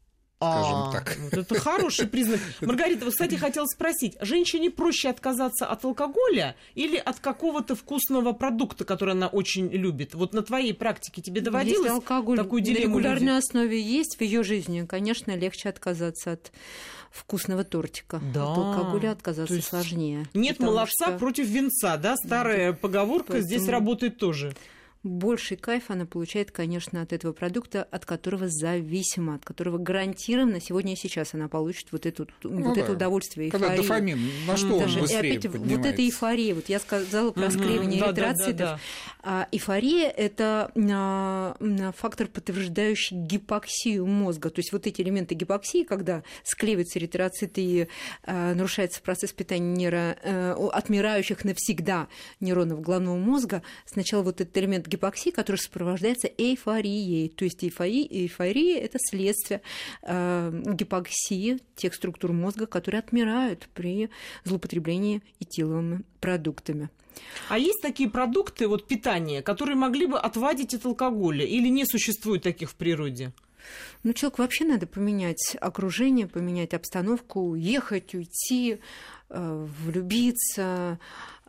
Скажем 0.42 0.76
а, 0.76 0.92
так. 0.92 1.16
Вот 1.22 1.34
это 1.34 1.60
хороший 1.60 2.06
признак. 2.06 2.40
Маргарита, 2.60 3.04
вот, 3.04 3.12
кстати, 3.12 3.34
хотела 3.36 3.66
спросить, 3.66 4.16
женщине 4.20 4.70
проще 4.70 5.08
отказаться 5.08 5.66
от 5.66 5.84
алкоголя 5.84 6.56
или 6.74 6.96
от 6.96 7.20
какого-то 7.20 7.74
вкусного 7.74 8.32
продукта, 8.32 8.84
который 8.84 9.14
она 9.14 9.28
очень 9.28 9.68
любит? 9.68 10.14
Вот 10.14 10.34
на 10.34 10.42
твоей 10.42 10.74
практике 10.74 11.22
тебе 11.22 11.40
доводилось 11.40 11.78
Если 11.78 11.88
алкоголь 11.88 12.36
такую 12.36 12.62
дилемму 12.62 12.96
на 12.96 12.98
регулярной 12.98 13.34
люди? 13.34 13.38
основе 13.38 13.80
есть 13.80 14.16
в 14.16 14.20
ее 14.20 14.42
жизни, 14.42 14.84
конечно, 14.86 15.34
легче 15.36 15.68
отказаться 15.68 16.32
от 16.32 16.52
вкусного 17.10 17.62
тортика. 17.62 18.20
Да. 18.34 18.52
От 18.52 18.58
алкоголя 18.58 19.12
отказаться 19.12 19.60
сложнее. 19.62 20.26
Нет 20.34 20.58
молодца 20.58 21.08
что... 21.08 21.18
против 21.18 21.46
венца, 21.46 21.96
да? 21.96 22.16
Старая 22.16 22.72
поговорка 22.72 23.32
Поэтому... 23.32 23.46
здесь 23.46 23.68
работает 23.68 24.16
тоже 24.16 24.54
больший 25.02 25.56
кайф 25.56 25.84
она 25.90 26.06
получает, 26.06 26.50
конечно, 26.50 27.02
от 27.02 27.12
этого 27.12 27.32
продукта, 27.32 27.82
от 27.82 28.06
которого 28.06 28.48
зависима, 28.48 29.34
от 29.36 29.44
которого 29.44 29.78
гарантированно 29.78 30.60
сегодня 30.60 30.92
и 30.92 30.96
сейчас 30.96 31.34
она 31.34 31.48
получит 31.48 31.88
вот, 31.90 32.06
эту, 32.06 32.28
ну, 32.42 32.64
вот 32.64 32.76
да. 32.76 32.82
это 32.82 32.92
удовольствие, 32.92 33.46
эйфорию. 33.48 33.66
Когда 33.68 33.82
дофамин, 33.82 34.30
на 34.46 34.56
что 34.56 34.78
Даже, 34.78 34.96
он 34.96 35.02
быстрее 35.02 35.34
и 35.34 35.38
опять, 35.38 35.52
вот 35.52 35.86
эта 35.86 36.02
эйфория, 36.02 36.54
вот 36.54 36.68
я 36.68 36.78
сказала 36.78 37.30
про 37.32 37.50
склеивание 37.50 38.00
mm-hmm. 38.00 38.06
эритроцитов. 38.06 38.58
Да, 38.58 38.64
да, 38.64 38.78
да, 39.22 39.40
да. 39.40 39.48
Эйфория– 39.50 40.08
это 40.16 40.70
а, 40.76 41.92
фактор, 41.96 42.28
подтверждающий 42.28 43.16
гипоксию 43.16 44.06
мозга. 44.06 44.50
То 44.50 44.60
есть 44.60 44.72
вот 44.72 44.86
эти 44.86 45.02
элементы 45.02 45.34
гипоксии, 45.34 45.84
когда 45.84 46.22
склеиваются 46.44 46.98
эритроциты 46.98 47.60
и 47.60 47.88
а, 48.24 48.54
нарушается 48.54 49.02
процесс 49.02 49.32
питания 49.32 49.74
нейро, 49.74 50.16
а, 50.22 50.70
отмирающих 50.72 51.44
навсегда 51.44 52.08
нейронов 52.40 52.80
головного 52.80 53.16
мозга, 53.16 53.62
сначала 53.84 54.22
вот 54.22 54.40
этот 54.40 54.56
элемент 54.56 54.91
гипоксии, 54.92 55.30
который 55.30 55.56
сопровождается 55.56 56.28
эйфорией. 56.28 57.28
То 57.28 57.44
есть 57.44 57.64
эйфория, 57.64 58.06
эйфория– 58.08 58.78
это 58.82 58.98
следствие 59.00 59.62
э, 60.02 60.62
гипоксии 60.66 61.58
тех 61.76 61.94
структур 61.94 62.32
мозга, 62.32 62.66
которые 62.66 63.00
отмирают 63.00 63.68
при 63.74 64.10
злоупотреблении 64.44 65.22
этиловыми 65.40 66.02
продуктами. 66.20 66.90
А 67.48 67.58
есть 67.58 67.82
такие 67.82 68.08
продукты 68.08 68.68
вот, 68.68 68.86
питания, 68.86 69.42
которые 69.42 69.76
могли 69.76 70.06
бы 70.06 70.18
отвадить 70.18 70.74
от 70.74 70.86
алкоголя? 70.86 71.44
Или 71.44 71.68
не 71.68 71.84
существует 71.84 72.42
таких 72.42 72.70
в 72.70 72.74
природе? 72.74 73.32
Ну, 74.02 74.12
человеку 74.12 74.42
вообще 74.42 74.64
надо 74.64 74.86
поменять 74.86 75.56
окружение, 75.60 76.26
поменять 76.26 76.74
обстановку, 76.74 77.40
уехать, 77.40 78.14
уйти, 78.14 78.80
э, 79.30 79.66
влюбиться, 79.84 80.98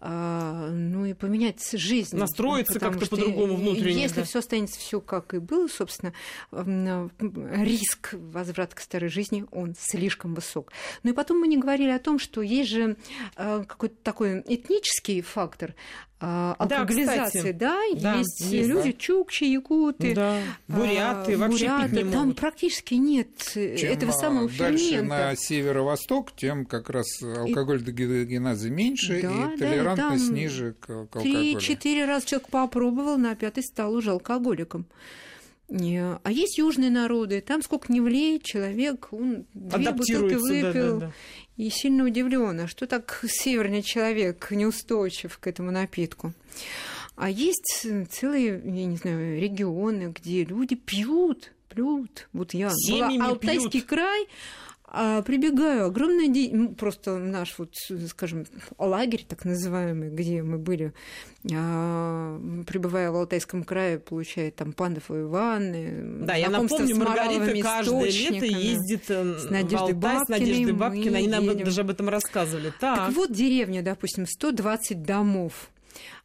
ну 0.05 1.05
и 1.05 1.13
поменять 1.13 1.65
жизнь. 1.71 2.17
Настроиться 2.17 2.79
как-то 2.79 3.07
по-другому 3.07 3.55
внутренне. 3.55 4.01
Если 4.01 4.21
да. 4.21 4.23
все 4.25 4.39
останется 4.39 4.79
все 4.79 4.99
как 4.99 5.33
и 5.33 5.39
было, 5.39 5.67
собственно, 5.67 6.13
риск 6.51 8.13
возврата 8.13 8.75
к 8.75 8.79
старой 8.81 9.09
жизни, 9.09 9.45
он 9.51 9.75
слишком 9.79 10.33
высок. 10.33 10.71
Ну 11.03 11.11
и 11.11 11.13
потом 11.13 11.39
мы 11.39 11.47
не 11.47 11.57
говорили 11.57 11.91
о 11.91 11.99
том, 11.99 12.19
что 12.19 12.41
есть 12.41 12.69
же 12.69 12.97
а, 13.35 13.63
какой-то 13.63 13.95
такой 14.03 14.43
этнический 14.45 15.21
фактор, 15.21 15.73
а, 16.12 16.12
алкоголизации, 16.23 17.51
да, 17.51 17.81
да, 17.95 18.15
есть, 18.15 18.39
есть 18.41 18.69
люди, 18.69 18.91
да. 18.91 18.97
чукчи, 18.97 19.43
якуты, 19.43 20.15
да. 20.15 20.37
буряты, 20.67 21.33
а, 21.33 21.37
вообще 21.37 21.67
буряты, 21.67 21.89
пить 21.89 22.05
не 22.05 22.11
там 22.11 22.21
могут. 22.21 22.37
практически 22.37 22.93
нет 22.93 23.27
Чем 23.53 23.91
этого 23.91 24.11
самого 24.11 24.49
дальше 24.49 24.91
фермента. 24.91 25.15
на 25.15 25.35
северо-восток, 25.35 26.33
тем 26.35 26.65
как 26.65 26.89
раз 26.89 27.21
алкоголь 27.21 27.81
и... 27.81 27.91
дегеназы 27.91 28.69
меньше, 28.69 29.21
да, 29.21 29.53
и 29.53 29.57
толерантность 29.57 30.29
да, 30.29 30.33
ниже 30.33 30.75
к, 30.79 30.85
к 30.85 30.89
алкоголю. 30.89 31.33
Три-четыре 31.33 32.05
раза 32.05 32.25
человек 32.25 32.47
попробовал, 32.49 33.17
на 33.17 33.35
пятый 33.35 33.63
стал 33.63 33.93
уже 33.93 34.11
алкоголиком. 34.11 34.85
А 35.69 36.31
есть 36.31 36.57
южные 36.57 36.91
народы, 36.91 37.41
там 37.41 37.63
сколько 37.63 37.91
не 37.91 37.99
влеет 37.99 38.43
человек, 38.43 39.07
он 39.11 39.45
две 39.53 39.91
бутылки 39.91 40.35
выпил, 40.35 40.99
да, 40.99 41.05
да, 41.05 41.05
да 41.07 41.13
и 41.57 41.69
сильно 41.69 42.03
удивлена, 42.05 42.67
что 42.67 42.87
так 42.87 43.23
северный 43.27 43.81
человек 43.81 44.49
неустойчив 44.51 45.37
к 45.37 45.47
этому 45.47 45.71
напитку. 45.71 46.33
А 47.15 47.29
есть 47.29 47.85
целые, 48.09 48.61
я 48.63 48.85
не 48.85 48.97
знаю, 48.97 49.39
регионы, 49.39 50.13
где 50.15 50.43
люди 50.43 50.75
пьют, 50.75 51.51
пьют. 51.69 52.27
Вот 52.33 52.53
я 52.53 52.71
Семьями 52.71 53.17
была 53.17 53.29
Алтайский 53.29 53.69
пьют. 53.81 53.85
край, 53.85 54.27
а 54.95 55.23
прибегаю, 55.23 55.87
огромное... 55.87 56.27
Де... 56.27 56.69
Просто 56.77 57.17
наш, 57.17 57.57
вот, 57.57 57.73
скажем, 58.07 58.45
лагерь 58.77 59.25
так 59.27 59.43
называемый, 59.43 60.11
где 60.11 60.43
мы 60.43 60.59
были, 60.59 60.93
а, 61.51 62.39
пребывая 62.67 63.09
в 63.09 63.15
Алтайском 63.15 63.63
крае, 63.63 63.97
получает 63.97 64.55
там 64.55 64.71
пандовые 64.71 65.25
ванны. 65.25 66.25
Да, 66.25 66.35
я 66.35 66.51
напомню, 66.51 66.95
Маргарита 66.95 67.59
каждое 67.63 68.05
лето 68.05 68.45
ездит 68.45 69.09
э, 69.09 69.39
с 69.39 69.49
Надеждой 69.49 69.93
в 69.95 70.05
Алтай, 70.05 70.25
с 70.25 70.29
Надеждой 70.29 70.73
Бабкиной, 70.73 71.19
они 71.19 71.27
нам 71.27 71.57
даже 71.57 71.81
об 71.81 71.89
этом 71.89 72.09
рассказывали. 72.09 72.71
Так. 72.79 72.97
так 72.97 73.13
вот 73.13 73.31
деревня, 73.31 73.81
допустим, 73.81 74.27
120 74.27 75.01
домов. 75.01 75.71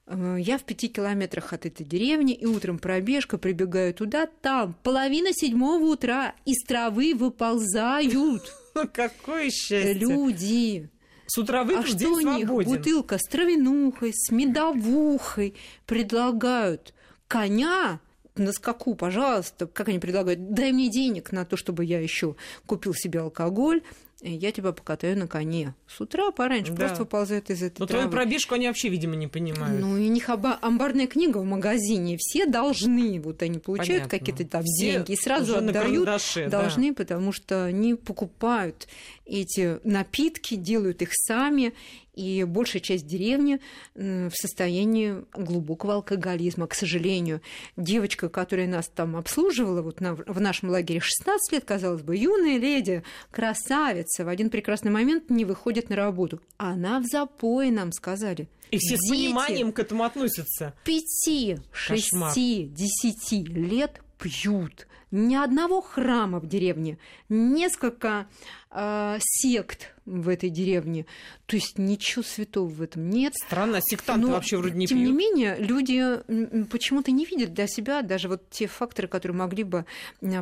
Э, 0.09 0.37
я 0.39 0.59
в 0.59 0.65
пяти 0.65 0.89
километрах 0.89 1.53
от 1.53 1.67
этой 1.67 1.85
деревни, 1.85 2.35
и 2.35 2.47
утром 2.47 2.79
пробежка, 2.79 3.39
прибегаю 3.39 3.95
туда, 3.95 4.27
там 4.27 4.75
половина 4.83 5.33
седьмого 5.33 5.85
утра 5.85 6.35
из 6.45 6.65
травы 6.65 7.15
выползают. 7.15 8.43
Какое 8.93 9.51
счастье! 9.51 9.93
Люди! 9.95 10.89
С 11.27 11.37
утра 11.37 11.63
выпил, 11.63 11.81
а 11.81 11.87
что 11.87 12.09
у 12.09 12.21
них? 12.21 12.49
Бутылка 12.49 13.19
с 13.19 13.25
травянухой, 13.25 14.13
с 14.15 14.31
медовухой 14.31 15.55
предлагают 15.85 16.95
коня 17.27 18.01
на 18.35 18.53
скаку, 18.53 18.95
пожалуйста, 18.95 19.67
как 19.67 19.89
они 19.89 19.99
предлагают, 19.99 20.55
дай 20.55 20.73
мне 20.73 20.89
денег 20.89 21.33
на 21.33 21.45
то, 21.45 21.59
чтобы 21.59 21.85
я 21.85 22.01
еще 22.01 22.37
купил 22.65 22.95
себе 22.95 23.21
алкоголь, 23.21 23.83
я 24.21 24.51
тебя 24.51 24.73
покатаю 24.73 25.17
на 25.17 25.29
коне. 25.29 25.75
С 25.87 26.01
утра 26.01 26.31
пораньше 26.33 26.73
да. 26.73 26.79
просто 26.79 26.99
выползают 27.01 27.51
из 27.51 27.63
этой 27.63 27.79
Но 27.79 27.87
травы. 27.87 28.05
твою 28.05 28.11
пробежку 28.11 28.57
они 28.57 28.67
вообще, 28.67 28.89
видимо, 28.89 29.15
не 29.15 29.29
понимают. 29.29 29.81
Ну, 29.81 29.97
и 29.97 30.09
у 30.09 30.11
них 30.11 30.29
амбарная 30.29 31.07
книга 31.07 31.39
в 31.39 31.45
магазине. 31.45 32.17
Все 32.19 32.47
должны, 32.47 33.21
вот 33.21 33.43
они 33.43 33.59
получают 33.59 34.09
какие-то 34.09 34.45
там 34.45 34.65
Все 34.65 34.93
деньги 34.93 35.13
и 35.13 35.17
сразу 35.17 35.57
отдают. 35.57 36.05
Должны, 36.49 36.89
да. 36.89 36.95
потому 36.95 37.33
что 37.33 37.65
они 37.65 37.95
покупают 37.95 38.89
эти 39.25 39.79
напитки, 39.87 40.57
делают 40.57 41.03
их 41.03 41.11
сами, 41.13 41.75
и 42.19 42.43
большая 42.43 42.83
часть 42.83 43.07
деревни 43.07 43.61
в 43.95 44.33
состоянии 44.33 45.25
глубокого 45.33 45.95
алкоголизма. 45.95 46.67
К 46.67 46.75
сожалению, 46.75 47.41
девочка, 47.77 48.29
которая 48.29 48.67
нас 48.67 48.89
там 48.89 49.17
обслуживала 49.17 49.83
вот 49.83 50.01
на, 50.01 50.15
в 50.15 50.41
нашем 50.41 50.71
лагере 50.71 50.99
16 51.01 51.53
лет, 51.53 51.65
казалось 51.65 52.03
бы, 52.03 52.17
юная 52.17 52.59
леди, 52.59 53.05
красавица, 53.31 54.25
в 54.25 54.29
один 54.29 54.51
прекрасный 54.51 54.91
момент 54.91 55.31
не 55.31 55.45
выходит 55.45 55.91
на 55.91 55.97
работу. 55.97 56.41
Она 56.57 56.99
в 56.99 57.05
запое, 57.05 57.71
нам 57.71 57.93
сказали. 57.93 58.49
И 58.71 58.79
все 58.79 58.97
Дети 58.97 59.07
с 59.07 59.11
пониманием 59.11 59.73
к 59.73 59.79
этому 59.79 60.03
относятся. 60.03 60.75
Пяти, 60.85 61.59
шести, 61.73 62.65
десяти 62.67 63.45
лет 63.45 64.03
пьют. 64.19 64.87
Ни 65.11 65.37
одного 65.37 65.81
храма 65.81 66.39
в 66.39 66.47
деревне, 66.47 66.99
несколько 67.31 68.27
э, 68.71 69.17
сект 69.21 69.95
в 70.05 70.29
этой 70.29 70.51
деревне. 70.51 71.07
То 71.47 71.57
есть 71.57 71.79
ничего 71.79 72.23
святого 72.23 72.69
в 72.69 72.83
этом 72.83 73.09
нет. 73.09 73.35
Странно, 73.35 73.81
сектанты 73.81 74.27
Но, 74.27 74.33
вообще 74.35 74.59
вроде 74.59 74.77
не 74.77 74.87
тем 74.87 74.99
пьют. 74.99 75.09
Тем 75.09 75.17
не 75.17 75.19
менее, 75.19 75.57
люди 75.59 76.65
почему-то 76.67 77.11
не 77.11 77.25
видят 77.25 77.55
для 77.55 77.67
себя 77.67 78.03
даже 78.03 78.29
вот 78.29 78.51
те 78.51 78.67
факторы, 78.67 79.09
которые 79.09 79.37
могли 79.37 79.65
бы 79.65 79.87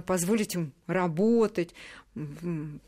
позволить 0.04 0.56
им 0.56 0.72
работать, 0.88 1.72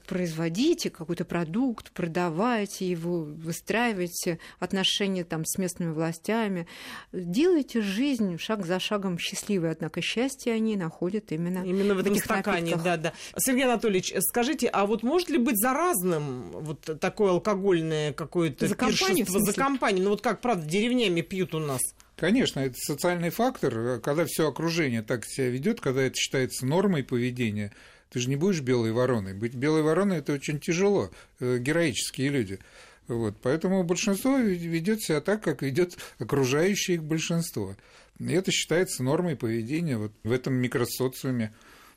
производите 0.07 0.91
какой-то 0.91 1.25
продукт, 1.25 1.93
продавайте 1.93 2.89
его, 2.89 3.25
выстраивайте 3.25 4.39
отношения 4.59 5.25
там 5.25 5.45
с 5.45 5.59
местными 5.59 5.93
властями, 5.93 6.67
делайте 7.13 7.83
жизнь 7.83 8.39
шаг 8.39 8.65
за 8.65 8.81
шагом 8.81 9.19
счастливой. 9.19 9.73
Однако 9.73 10.01
счастье 10.01 10.53
они 10.53 10.77
находят 10.77 11.31
именно, 11.33 11.65
именно 11.65 11.95
в 11.95 11.99
этом 11.99 12.15
этих 12.15 12.25
стакане. 12.25 12.77
Напитках. 12.77 12.85
Да, 12.85 12.97
да. 12.97 13.13
Сергей 13.37 13.65
Анатольевич, 13.65 14.15
скажите, 14.21 14.69
а 14.69 14.87
вот 14.87 15.03
может 15.03 15.29
ли 15.29 15.39
быть 15.39 15.59
заразным 15.59 16.51
вот 16.53 16.81
такое 17.01 17.33
алкогольное 17.33 18.13
какое-то 18.13 18.67
за 18.67 18.75
пиршество 18.75 19.41
за 19.41 19.53
компанию? 19.53 20.05
Ну 20.05 20.11
вот 20.11 20.23
как, 20.23 20.41
правда, 20.41 20.67
деревнями 20.67 21.21
пьют 21.21 21.55
у 21.55 21.59
нас? 21.59 21.81
Конечно, 22.17 22.61
это 22.61 22.75
социальный 22.77 23.31
фактор, 23.31 24.01
когда 24.01 24.25
все 24.27 24.49
окружение 24.49 25.03
так 25.03 25.25
себя 25.25 25.51
ведет, 25.51 25.81
когда 25.81 26.03
это 26.03 26.17
считается 26.17 26.67
нормой 26.67 27.05
поведения, 27.05 27.73
ты 28.11 28.21
же 28.21 28.29
не 28.29 28.37
будешь 28.37 28.61
белой 28.61 28.93
вороной. 28.93 29.35
Быть 29.35 29.55
белой 29.55 29.83
вороной 29.83 30.19
это 30.19 30.33
очень 30.33 30.61
тяжело, 30.61 31.11
э, 31.41 31.59
героические 31.59 32.29
люди. 32.29 32.59
Вот, 33.07 33.37
поэтому 33.43 33.83
большинство 33.85 34.37
ведет 34.37 35.03
себя 35.03 35.21
так, 35.21 35.43
как 35.43 35.63
ведет 35.63 35.97
окружающее 36.19 36.97
их 36.97 37.05
большинство. 37.05 37.75
И 38.19 38.33
это 38.33 38.51
считается 38.51 39.03
нормой 39.03 39.37
поведения 39.37 39.97
вот 39.97 40.13
в 40.25 40.33
этом 40.33 40.55
микросоциуме. 40.55 41.55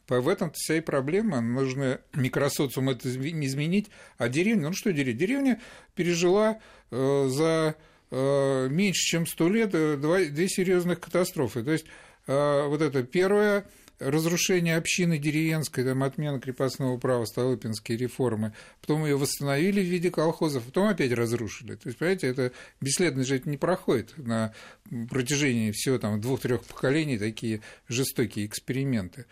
В 0.07 0.27
этом 0.27 0.51
вся 0.53 0.75
и 0.75 0.81
проблема. 0.81 1.39
Нужно 1.39 2.01
микросоциум 2.13 2.89
это 2.89 3.09
изменить. 3.09 3.89
А 4.17 4.27
деревня, 4.27 4.69
ну 4.69 4.73
что 4.73 4.91
деревня? 4.91 5.19
Деревня 5.19 5.61
пережила 5.95 6.59
э, 6.91 7.27
за 7.29 7.75
э, 8.09 8.67
меньше, 8.69 9.01
чем 9.01 9.25
сто 9.25 9.47
лет 9.47 9.73
э, 9.73 9.95
два, 9.97 10.19
две 10.19 10.49
серьезных 10.49 10.99
катастрофы. 10.99 11.63
То 11.63 11.71
есть 11.71 11.85
э, 12.27 12.67
вот 12.67 12.81
это 12.81 13.03
первая 13.03 13.65
разрушение 14.01 14.77
общины 14.77 15.17
деревенской, 15.17 15.83
там, 15.83 16.03
отмена 16.03 16.39
крепостного 16.39 16.97
права, 16.97 17.25
Столыпинские 17.25 17.97
реформы, 17.97 18.53
потом 18.81 19.05
ее 19.05 19.15
восстановили 19.15 19.81
в 19.81 19.85
виде 19.85 20.09
колхозов, 20.09 20.63
потом 20.63 20.87
опять 20.87 21.11
разрушили. 21.13 21.75
То 21.75 21.87
есть, 21.87 21.97
понимаете, 21.97 22.27
это 22.27 22.51
бесследно 22.81 23.23
же 23.23 23.41
не 23.45 23.57
проходит 23.57 24.13
на 24.17 24.53
протяжении 25.09 25.71
всего 25.71 25.97
там 25.97 26.19
двух-трех 26.19 26.63
поколений 26.63 27.17
такие 27.17 27.61
жестокие 27.87 28.45
эксперименты. 28.45 29.25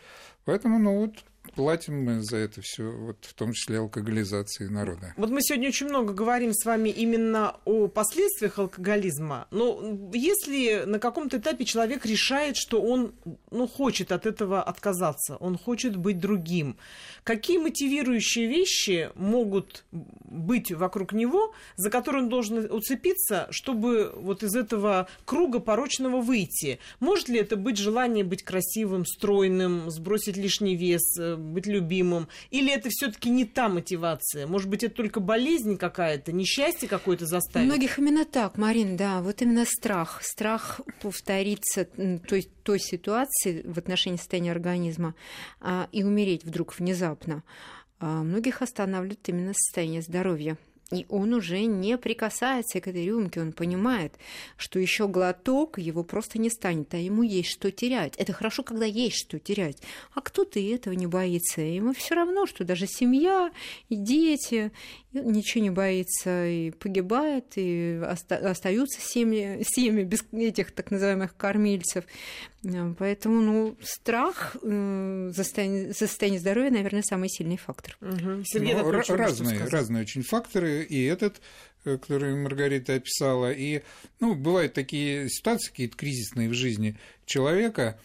Поэтому, 0.46 0.80
ну 0.80 1.00
вот, 1.00 1.24
платим 1.56 2.04
мы 2.04 2.22
за 2.22 2.38
это 2.38 2.62
все, 2.62 2.90
вот 2.90 3.18
в 3.22 3.34
том 3.34 3.54
числе 3.54 3.80
алкоголизации 3.80 4.68
народа. 4.68 5.14
Вот 5.18 5.30
мы 5.30 5.42
сегодня 5.42 5.70
очень 5.70 5.88
много 5.88 6.14
говорим 6.14 6.54
с 6.54 6.66
вами 6.66 6.90
именно 6.90 7.56
о 7.66 7.88
последствиях 7.88 8.60
алкоголизма. 8.60 9.48
Но 9.52 10.10
если 10.14 10.84
на 10.86 11.00
каком-то 11.00 11.38
этапе 11.38 11.66
человек 11.66 12.06
решает, 12.06 12.58
что 12.58 12.82
он 12.82 13.14
ну, 13.52 13.68
хочет 13.68 14.12
от 14.12 14.26
этого 14.26 14.62
отказаться, 14.62 15.36
он 15.38 15.58
хочет 15.58 15.96
быть 15.96 16.20
другим, 16.20 16.78
какие 17.24 17.58
мотивирующие 17.58 18.48
вещи 18.48 19.10
могут 19.16 19.84
быть 19.92 20.72
вокруг 20.72 21.14
него, 21.14 21.54
за 21.76 21.90
которые 21.90 22.24
он 22.24 22.30
должен 22.30 22.72
уцепиться, 22.72 23.48
чтобы 23.52 24.12
вот 24.16 24.44
из 24.44 24.56
этого 24.56 25.08
круга 25.26 25.60
порочного 25.60 26.22
выйти? 26.22 26.80
Может 27.00 27.30
ли 27.30 27.40
это 27.40 27.56
быть 27.56 27.78
желание 27.78 28.24
быть 28.24 28.44
красивым, 28.44 29.06
стройным, 29.06 29.90
сбросить 29.90 30.38
лишний 30.38 30.76
вес, 30.76 31.18
э, 31.20 31.36
быть 31.40 31.68
любимым? 31.68 32.28
Или 32.52 32.72
это 32.72 32.90
все-таки 32.90 33.30
не 33.30 33.46
та 33.46 33.70
мотивация? 33.70 34.48
Может 34.48 34.70
быть, 34.70 34.84
это 34.84 34.96
только 34.96 35.20
болезнь 35.20 35.78
какая-то, 35.78 36.32
несчастье 36.32 36.88
какое-то 36.88 37.26
заставит? 37.26 37.68
Многих 37.68 38.00
именно 38.00 38.26
так, 38.26 38.58
Марин, 38.58 38.98
да. 38.98 39.22
Вот 39.22 39.42
именно 39.42 39.66
страх. 39.66 40.22
Страх 40.24 40.82
повториться 41.02 41.86
той, 41.86 42.50
той 42.64 42.80
ситуации 42.80 43.64
в 43.66 43.78
отношении 43.78 44.18
состояния 44.18 44.52
организма 44.52 45.16
а, 45.60 45.88
и 45.92 46.04
умереть 46.04 46.44
вдруг 46.44 46.78
внезапно. 46.78 47.44
А, 48.00 48.24
многих 48.24 48.62
останавливает 48.62 49.28
именно 49.28 49.54
состояние 49.54 50.02
здоровья. 50.02 50.58
И 50.92 51.06
он 51.10 51.34
уже 51.34 51.66
не 51.66 51.98
прикасается 52.00 52.82
к 52.82 52.88
этой 52.88 53.06
рюмке, 53.06 53.42
он 53.42 53.52
понимает, 53.52 54.14
что 54.58 54.80
еще 54.80 55.08
глоток 55.08 55.78
его 55.78 56.04
просто 56.04 56.40
не 56.40 56.50
станет, 56.50 56.92
а 56.96 56.98
ему 56.98 57.22
есть 57.22 57.50
что 57.50 57.72
терять. 57.72 58.16
Это 58.18 58.34
хорошо, 58.34 58.64
когда 58.64 58.86
есть 58.86 59.18
что 59.18 59.38
терять. 59.38 59.78
А 60.16 60.22
кто-то 60.22 60.60
и 60.60 60.68
этого 60.70 60.96
не 60.96 61.06
боится. 61.06 61.62
Ему 61.62 61.94
все 61.94 62.16
равно, 62.16 62.48
что 62.48 62.64
даже 62.64 62.88
семья 62.88 63.52
и 63.90 63.96
дети, 63.96 64.72
ничего 65.14 65.64
не 65.64 65.70
боится, 65.70 66.48
и 66.48 66.72
погибает, 66.72 67.54
и 67.56 68.00
оста- 68.02 68.50
остаются 68.50 69.00
семьи, 69.02 69.64
семьи 69.64 70.04
без 70.04 70.24
этих 70.32 70.72
так 70.72 70.92
называемых 70.92 71.36
кормильцев. 71.36 72.06
Поэтому 72.98 73.42
ну, 73.42 73.78
страх 73.82 74.58
э, 74.62 75.32
за, 75.34 75.44
состояние, 75.44 75.88
за 75.94 76.08
состояние 76.08 76.40
здоровья, 76.40 76.72
наверное, 76.72 77.02
самый 77.02 77.30
сильный 77.30 77.58
фактор. 77.58 77.98
Угу. 78.02 78.44
Сергей, 78.46 78.76
ну, 78.76 78.92
разные, 78.92 79.66
разные 79.66 80.04
очень 80.04 80.24
факторы, 80.24 80.84
и 80.84 81.04
этот 81.06 81.42
э, 81.86 81.98
который 81.98 82.36
Маргарита 82.36 82.96
описала. 82.96 83.52
И 83.52 83.82
ну, 84.20 84.36
бывают 84.36 84.74
такие 84.74 85.30
ситуации 85.30 85.70
какие-то 85.70 85.98
кризисные 85.98 86.50
в 86.50 86.54
жизни 86.54 86.98
человека, 87.26 87.98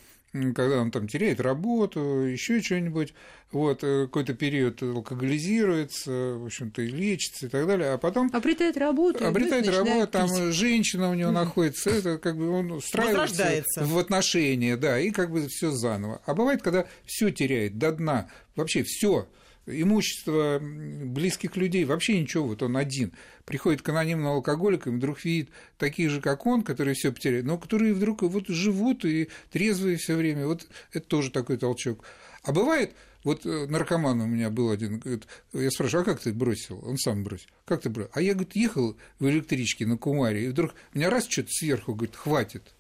когда 0.55 0.81
он 0.81 0.91
там 0.91 1.07
теряет 1.07 1.41
работу, 1.41 2.01
еще 2.01 2.61
что-нибудь, 2.61 3.15
вот, 3.53 3.85
э, 3.85 4.07
какой-то 4.07 4.35
период 4.35 4.83
алкоголизируется, 4.83 6.11
в 6.39 6.47
общем-то, 6.47 6.83
и 6.83 6.89
лечится 6.89 7.47
и 7.47 7.49
так 7.49 7.67
далее, 7.67 7.91
а 7.91 7.99
потом... 7.99 8.31
Обретает 8.33 8.77
работу. 8.77 9.25
Обретает 9.25 9.69
работу, 9.69 10.07
там 10.09 10.29
пить. 10.29 10.55
женщина 10.55 11.11
у 11.11 11.15
него 11.15 11.31
mm 11.31 11.35
находится, 11.35 11.91
это 11.91 12.19
как 12.19 12.37
бы 12.37 12.49
он 12.49 12.73
устраивается 12.73 13.85
в 13.85 13.99
отношения, 13.99 14.77
да, 14.77 14.99
и 14.99 15.11
как 15.11 15.31
бы 15.31 15.47
все 15.49 15.71
заново. 15.71 16.21
А 16.27 16.35
бывает, 16.35 16.63
когда 16.63 16.87
все 17.05 17.31
теряет 17.31 17.79
до 17.79 17.93
дна, 17.93 18.29
вообще 18.57 18.83
все 18.83 19.29
имущество 19.67 20.59
близких 20.61 21.57
людей, 21.57 21.85
вообще 21.85 22.21
ничего, 22.21 22.47
вот 22.49 22.63
он 22.63 22.77
один. 22.77 23.13
Приходит 23.45 23.83
к 23.83 23.89
анонимным 23.89 24.29
алкоголикам, 24.29 24.97
вдруг 24.97 25.25
видит 25.25 25.51
таких 25.79 26.11
же, 26.11 26.21
как 26.21 26.47
он, 26.47 26.63
которые 26.63 26.95
все 26.95 27.13
потеряли, 27.13 27.43
но 27.43 27.59
которые 27.59 27.95
вдруг 27.95 28.23
вот 28.23 28.49
живут 28.49 29.05
и 29.05 29.29
трезвые 29.51 29.97
все 29.97 30.17
время. 30.17 30.47
Вот 30.47 30.67
это 30.93 31.07
тоже 31.07 31.31
такой 31.31 31.57
толчок. 31.57 32.05
А 32.43 32.53
бывает, 32.53 32.93
вот 33.25 33.47
э, 33.47 33.67
наркоман 33.67 34.21
у 34.21 34.27
меня 34.27 34.51
был 34.51 34.71
один, 34.71 34.99
говорит, 34.99 35.27
я 35.55 35.71
спрашиваю, 35.71 36.03
а 36.03 36.05
как 36.05 36.21
ты 36.21 36.33
бросил? 36.33 36.87
Он 36.87 36.99
сам 36.99 37.25
бросил. 37.25 37.49
Как 37.65 37.81
ты 37.81 37.89
бросил? 37.89 38.11
А 38.13 38.21
я, 38.21 38.35
говорит, 38.35 38.55
ехал 38.55 38.97
в 39.19 39.29
электричке 39.29 39.87
на 39.87 39.97
Кумаре, 39.97 40.45
и 40.45 40.49
вдруг 40.49 40.75
меня 40.93 41.09
раз 41.09 41.27
что-то 41.27 41.49
сверху, 41.51 41.95
говорит, 41.95 42.17
хватит. 42.17 42.75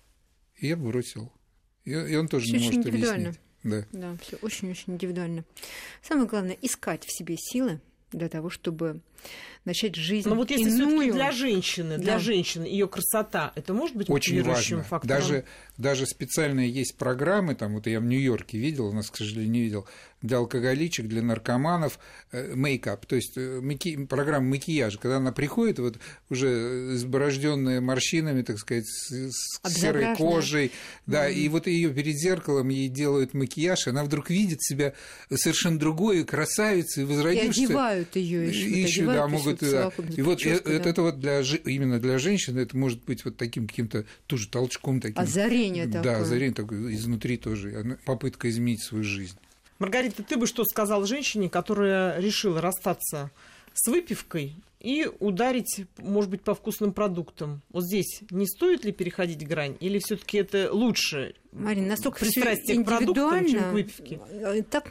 И 0.56 0.68
я 0.68 0.76
бросил. 0.76 1.32
И, 1.84 1.92
и 1.92 2.14
он 2.14 2.28
тоже 2.28 2.44
Все 2.46 2.58
не 2.58 2.64
может 2.66 2.86
объяснить. 2.86 3.40
Да. 3.64 3.84
Да, 3.92 4.16
все 4.22 4.36
очень-очень 4.36 4.92
индивидуально. 4.94 5.44
Самое 6.02 6.28
главное 6.28 6.56
искать 6.60 7.04
в 7.04 7.12
себе 7.12 7.36
силы 7.36 7.80
для 8.12 8.28
того, 8.28 8.50
чтобы 8.50 9.00
начать 9.64 9.94
жизнь. 9.94 10.28
Но 10.28 10.34
вот 10.34 10.50
если 10.50 10.70
все-таки 10.70 11.12
для 11.12 11.32
женщины, 11.32 11.98
для 11.98 12.14
да. 12.14 12.18
женщины 12.18 12.64
ее 12.64 12.88
красота, 12.88 13.52
это 13.54 13.72
может 13.72 13.96
быть 13.96 14.10
очень 14.10 14.42
важно. 14.42 14.82
фактором? 14.82 15.16
Даже, 15.16 15.44
даже 15.78 16.06
специальные 16.06 16.70
есть 16.70 16.96
программы, 16.96 17.54
там 17.54 17.74
вот 17.74 17.86
я 17.86 18.00
в 18.00 18.04
Нью-Йорке 18.04 18.58
видел, 18.58 18.86
у 18.86 18.92
нас, 18.92 19.10
к 19.10 19.16
сожалению, 19.16 19.50
не 19.50 19.60
видел, 19.62 19.86
для 20.24 20.38
алкоголичек, 20.38 21.06
для 21.06 21.22
наркоманов 21.22 21.98
э, 22.32 22.54
мейкап, 22.54 23.04
то 23.04 23.14
есть 23.14 23.36
э, 23.36 23.60
маки... 23.60 24.06
программа 24.06 24.48
макияжа, 24.48 24.98
когда 24.98 25.18
она 25.18 25.32
приходит 25.32 25.78
вот 25.78 25.98
уже 26.30 26.94
изборожденная 26.94 27.82
морщинами, 27.82 28.40
так 28.40 28.58
сказать, 28.58 28.86
с, 28.86 29.30
с 29.30 29.74
серой 29.74 30.16
кожей, 30.16 30.72
да, 31.06 31.28
mm-hmm. 31.28 31.34
и 31.34 31.48
вот 31.50 31.66
ее 31.66 31.92
перед 31.92 32.16
зеркалом 32.16 32.70
ей 32.70 32.88
делают 32.88 33.34
макияж, 33.34 33.86
и 33.86 33.90
она 33.90 34.02
вдруг 34.02 34.30
видит 34.30 34.62
себя 34.62 34.94
совершенно 35.28 35.78
другой, 35.78 36.24
красавицей, 36.24 37.04
возродившейся. 37.04 37.60
И 37.60 37.64
одевают 37.66 38.16
ее 38.16 38.48
еще. 38.48 39.04
да, 39.04 39.28
могут, 39.28 39.53
да. 39.60 39.92
И 40.16 40.22
вот 40.22 40.44
это, 40.44 40.64
да. 40.64 40.90
это 40.90 41.02
вот 41.02 41.20
для, 41.20 41.40
именно 41.40 41.98
для 41.98 42.18
женщины 42.18 42.60
это 42.60 42.76
может 42.76 43.02
быть 43.04 43.24
вот 43.24 43.36
таким 43.36 43.66
каким-то 43.66 44.04
тоже 44.26 44.48
толчком 44.48 45.00
таким. 45.00 45.18
Озарение 45.18 45.86
да, 45.86 46.02
такое. 46.02 46.16
Да, 46.16 46.22
озарение 46.22 46.54
такое 46.54 46.94
изнутри 46.94 47.36
тоже, 47.36 47.98
попытка 48.04 48.48
изменить 48.48 48.82
свою 48.82 49.04
жизнь. 49.04 49.36
Маргарита, 49.78 50.22
ты 50.22 50.36
бы 50.36 50.46
что 50.46 50.64
сказал 50.64 51.04
женщине, 51.04 51.50
которая 51.50 52.18
решила 52.20 52.60
расстаться 52.60 53.30
с 53.74 53.90
выпивкой 53.90 54.56
и 54.84 55.08
ударить, 55.18 55.86
может 55.98 56.30
быть, 56.30 56.42
по 56.42 56.54
вкусным 56.54 56.92
продуктам. 56.92 57.62
Вот 57.70 57.84
здесь 57.84 58.20
не 58.30 58.46
стоит 58.46 58.84
ли 58.84 58.92
переходить 58.92 59.46
грань, 59.46 59.76
или 59.80 59.98
все-таки 59.98 60.38
это 60.38 60.68
лучше? 60.70 61.34
Марина, 61.52 61.88
настолько 61.88 62.20
пристрастие 62.20 62.82
к 62.82 62.84
продуктам, 62.84 63.48
чем 63.48 63.62
к 63.62 63.72
выпивке. 63.72 64.20
Э, 64.30 64.62
так, 64.62 64.90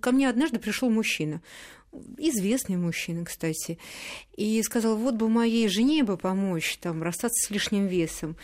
ко 0.00 0.12
мне 0.12 0.28
однажды 0.28 0.58
пришел 0.58 0.88
мужчина 0.88 1.42
известный 2.18 2.76
мужчина, 2.76 3.24
кстати, 3.24 3.78
и 4.36 4.62
сказал, 4.62 4.96
вот 4.96 5.14
бы 5.14 5.28
моей 5.28 5.68
жене 5.68 6.04
бы 6.04 6.16
помочь 6.16 6.78
там 6.78 7.02
расстаться 7.02 7.46
с 7.46 7.50
лишним 7.50 7.86
весом. 7.86 8.36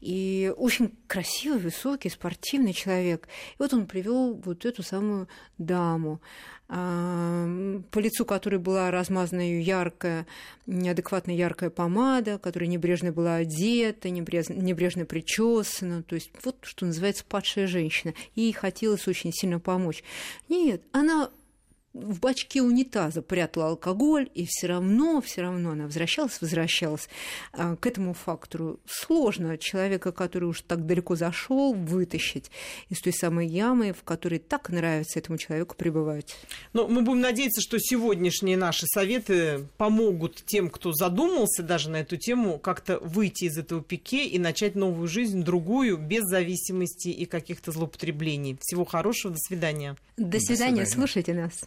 И 0.00 0.52
очень 0.56 0.92
красивый, 1.06 1.60
высокий, 1.60 2.10
спортивный 2.10 2.72
человек. 2.72 3.28
И 3.52 3.56
вот 3.58 3.72
он 3.72 3.86
привел 3.86 4.34
вот 4.34 4.64
эту 4.64 4.82
самую 4.82 5.28
даму, 5.58 6.20
а, 6.68 7.80
по 7.92 7.98
лицу 8.00 8.24
которой 8.24 8.58
была 8.58 8.90
размазана 8.90 9.40
ее 9.40 9.62
яркая, 9.62 10.26
неадекватно 10.66 11.30
яркая 11.30 11.70
помада, 11.70 12.38
которая 12.38 12.68
небрежно 12.68 13.12
была 13.12 13.36
одета, 13.36 14.10
небрежно, 14.10 14.54
небрежно 14.54 15.04
причесана, 15.04 16.02
то 16.02 16.16
есть 16.16 16.30
вот 16.42 16.56
что 16.62 16.86
называется 16.86 17.24
падшая 17.24 17.68
женщина. 17.68 18.14
Ей 18.34 18.52
хотелось 18.52 19.06
очень 19.06 19.32
сильно 19.32 19.60
помочь. 19.60 20.02
Нет, 20.48 20.82
она 20.90 21.30
в 22.02 22.20
бачке 22.20 22.62
унитаза 22.62 23.22
прятала 23.22 23.68
алкоголь, 23.68 24.28
и 24.34 24.46
все 24.46 24.66
равно, 24.66 25.20
все 25.20 25.42
равно 25.42 25.70
она 25.70 25.84
возвращалась, 25.84 26.40
возвращалась 26.40 27.08
а, 27.52 27.76
к 27.76 27.86
этому 27.86 28.12
фактору. 28.12 28.78
Сложно 28.86 29.56
человека, 29.58 30.12
который 30.12 30.44
уж 30.44 30.60
так 30.62 30.86
далеко 30.86 31.16
зашел, 31.16 31.72
вытащить 31.74 32.50
из 32.90 33.00
той 33.00 33.12
самой 33.12 33.46
ямы, 33.46 33.92
в 33.92 34.02
которой 34.04 34.38
так 34.38 34.68
нравится 34.70 35.18
этому 35.18 35.38
человеку 35.38 35.74
пребывать. 35.76 36.36
Но 36.72 36.86
мы 36.86 37.02
будем 37.02 37.20
надеяться, 37.20 37.60
что 37.60 37.78
сегодняшние 37.78 38.56
наши 38.56 38.86
советы 38.86 39.66
помогут 39.76 40.42
тем, 40.44 40.68
кто 40.70 40.92
задумался 40.92 41.62
даже 41.62 41.90
на 41.90 41.96
эту 41.96 42.16
тему, 42.16 42.58
как-то 42.58 42.98
выйти 42.98 43.44
из 43.44 43.56
этого 43.56 43.82
пике 43.82 44.26
и 44.26 44.38
начать 44.38 44.74
новую 44.74 45.08
жизнь, 45.08 45.42
другую, 45.42 45.96
без 45.96 46.24
зависимости 46.24 47.08
и 47.08 47.24
каких-то 47.24 47.72
злоупотреблений. 47.72 48.58
Всего 48.60 48.84
хорошего, 48.84 49.34
до 49.34 49.40
свидания. 49.40 49.96
До 50.16 50.38
свидания, 50.38 50.82
до 50.82 50.86
свидания. 50.86 50.86
слушайте 50.86 51.34
нас. 51.34 51.66